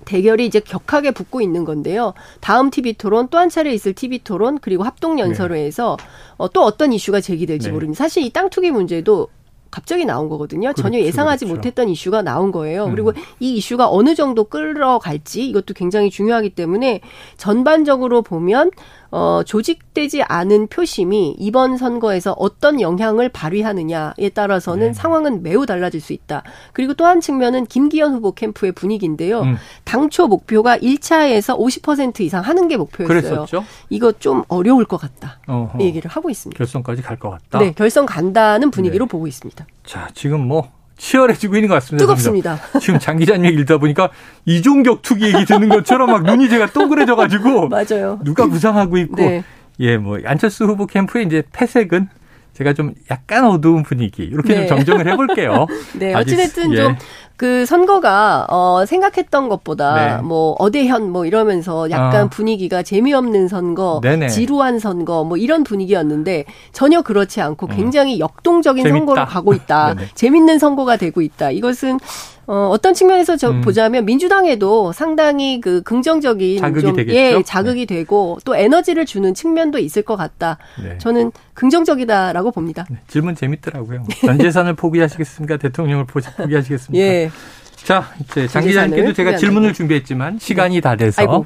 대결이 0.04 0.46
이제 0.46 0.60
격하게 0.60 1.10
붙고 1.12 1.40
있는 1.40 1.64
건데요. 1.64 2.14
다음 2.40 2.70
TV 2.70 2.94
토론 2.94 3.28
또 3.28 3.38
한 3.38 3.48
차례 3.48 3.72
있을 3.72 3.92
TV 3.94 4.20
토론 4.24 4.58
그리고 4.60 4.82
합동 4.84 5.18
연설회에서 5.18 5.96
네. 5.98 6.04
어, 6.36 6.48
또 6.50 6.62
어떤 6.62 6.92
이슈가 6.92 7.20
제기될지 7.20 7.68
네. 7.68 7.72
모릅니다. 7.72 7.98
사실 8.04 8.22
이 8.22 8.30
땅 8.30 8.50
투기 8.50 8.70
문제도 8.70 9.28
갑자기 9.70 10.04
나온 10.04 10.28
거거든요. 10.28 10.68
그렇죠, 10.68 10.82
전혀 10.82 11.00
예상하지 11.00 11.46
그렇죠. 11.46 11.56
못했던 11.56 11.88
이슈가 11.88 12.22
나온 12.22 12.52
거예요. 12.52 12.84
음. 12.86 12.90
그리고 12.92 13.12
이 13.40 13.56
이슈가 13.56 13.90
어느 13.90 14.14
정도 14.14 14.44
끌어갈지 14.44 15.48
이것도 15.48 15.74
굉장히 15.74 16.10
중요하기 16.10 16.50
때문에 16.50 17.00
전반적으로 17.36 18.22
보면 18.22 18.70
어, 19.16 19.44
조직되지 19.44 20.24
않은 20.24 20.66
표심이 20.66 21.36
이번 21.38 21.76
선거에서 21.76 22.34
어떤 22.36 22.80
영향을 22.80 23.28
발휘하느냐에 23.28 24.30
따라서는 24.34 24.88
네. 24.88 24.92
상황은 24.92 25.44
매우 25.44 25.66
달라질 25.66 26.00
수 26.00 26.12
있다. 26.12 26.42
그리고 26.72 26.94
또 26.94 27.04
한 27.04 27.20
측면은 27.20 27.66
김기현 27.66 28.12
후보 28.14 28.32
캠프의 28.32 28.72
분위기인데요. 28.72 29.42
음. 29.42 29.56
당초 29.84 30.26
목표가 30.26 30.76
1차에서 30.78 31.56
50% 31.56 32.22
이상 32.22 32.42
하는 32.42 32.66
게 32.66 32.76
목표였어요. 32.76 33.20
그랬었죠? 33.20 33.64
이거 33.88 34.10
좀 34.10 34.42
어려울 34.48 34.84
것 34.84 34.96
같다. 34.96 35.38
어허. 35.46 35.78
얘기를 35.80 36.10
하고 36.10 36.28
있습니다. 36.30 36.56
결선까지 36.58 37.02
갈 37.02 37.18
것 37.18 37.30
같다. 37.30 37.60
네, 37.60 37.72
결선 37.72 38.06
간다는 38.06 38.72
분위기로 38.72 39.04
네. 39.04 39.08
보고 39.10 39.28
있습니다. 39.28 39.64
자, 39.86 40.08
지금 40.14 40.40
뭐 40.48 40.72
치열해지고 40.96 41.56
있는 41.56 41.68
것 41.68 41.74
같습니다. 41.74 42.04
뜨겁습니다. 42.04 42.58
지금 42.80 42.98
장 42.98 43.16
기자님 43.16 43.46
얘기 43.46 43.60
읽다 43.60 43.78
보니까 43.78 44.10
이종격 44.44 45.02
투기 45.02 45.26
얘기 45.26 45.44
듣는 45.44 45.68
것처럼 45.68 46.10
막 46.10 46.22
눈이 46.22 46.48
제가 46.48 46.66
동그래져 46.66 47.16
가지고 47.16 47.68
맞아요. 47.70 48.20
누가 48.24 48.46
부상하고 48.46 48.96
있고 48.98 49.16
네. 49.16 49.44
예, 49.80 49.96
뭐 49.96 50.18
안철수 50.24 50.64
후보 50.64 50.86
캠프의 50.86 51.26
이제 51.26 51.42
패색은 51.52 52.08
제가 52.54 52.72
좀 52.72 52.94
약간 53.10 53.44
어두운 53.44 53.82
분위기 53.82 54.22
이렇게 54.22 54.54
네. 54.54 54.66
좀 54.66 54.78
정정을 54.78 55.06
해볼게요. 55.08 55.66
네, 55.98 56.14
어찌됐든 56.14 56.72
예. 56.72 56.76
좀그 56.76 57.66
선거가 57.66 58.46
어 58.48 58.84
생각했던 58.86 59.48
것보다 59.48 60.16
네. 60.16 60.22
뭐 60.22 60.54
어대현 60.58 61.10
뭐 61.10 61.26
이러면서 61.26 61.90
약간 61.90 62.26
어. 62.26 62.28
분위기가 62.28 62.82
재미없는 62.82 63.48
선거, 63.48 64.00
네네. 64.02 64.28
지루한 64.28 64.78
선거 64.78 65.24
뭐 65.24 65.36
이런 65.36 65.64
분위기였는데 65.64 66.44
전혀 66.72 67.02
그렇지 67.02 67.40
않고 67.40 67.66
음. 67.66 67.76
굉장히 67.76 68.20
역동적인 68.20 68.84
재밌다. 68.84 68.98
선거로 68.98 69.26
가고 69.26 69.52
있다. 69.52 69.94
재밌는 70.14 70.58
선거가 70.60 70.96
되고 70.96 71.20
있다. 71.20 71.50
이것은 71.50 71.98
어, 72.46 72.68
어떤 72.70 72.94
측면에서 72.94 73.36
저 73.36 73.50
음. 73.50 73.60
보자면 73.60 74.04
민주당에도 74.04 74.92
상당히 74.92 75.60
그 75.60 75.82
긍정적인 75.82 76.58
자극이 76.58 76.80
좀, 76.80 76.96
되겠죠? 76.96 77.16
예, 77.16 77.42
자극이 77.42 77.86
네. 77.86 77.94
되고 77.94 78.38
또 78.44 78.56
에너지를 78.56 79.06
주는 79.06 79.34
측면도 79.34 79.78
있을 79.78 80.02
것 80.02 80.16
같다. 80.16 80.58
네. 80.82 80.98
저는 80.98 81.32
긍정적이다라고 81.54 82.50
봅니다. 82.50 82.86
네, 82.90 82.98
질문 83.08 83.34
재밌더라고요. 83.34 84.04
전 84.20 84.38
재산을 84.38 84.74
포기하시겠습니까? 84.76 85.56
대통령을 85.56 86.04
포기하시겠습니까? 86.06 87.04
예. 87.04 87.30
자, 87.76 88.08
이제 88.20 88.46
장 88.48 88.64
기자님께도 88.64 89.12
제가 89.12 89.36
질문을 89.36 89.74
준비했지만 89.74 90.38
시간이 90.38 90.80
다 90.80 90.96
돼서 90.96 91.20
아이고. 91.20 91.44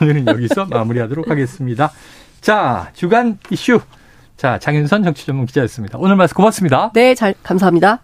오늘은 0.00 0.26
여기서 0.26 0.66
마무리하도록 0.70 1.28
하겠습니다. 1.28 1.90
자, 2.40 2.90
주간 2.94 3.38
이슈. 3.50 3.80
자, 4.36 4.58
장윤선 4.58 5.02
정치 5.02 5.26
전문 5.26 5.46
기자였습니다. 5.46 5.98
오늘 5.98 6.16
말씀 6.16 6.34
고맙습니다. 6.34 6.92
네, 6.94 7.14
잘 7.14 7.34
감사합니다. 7.42 7.98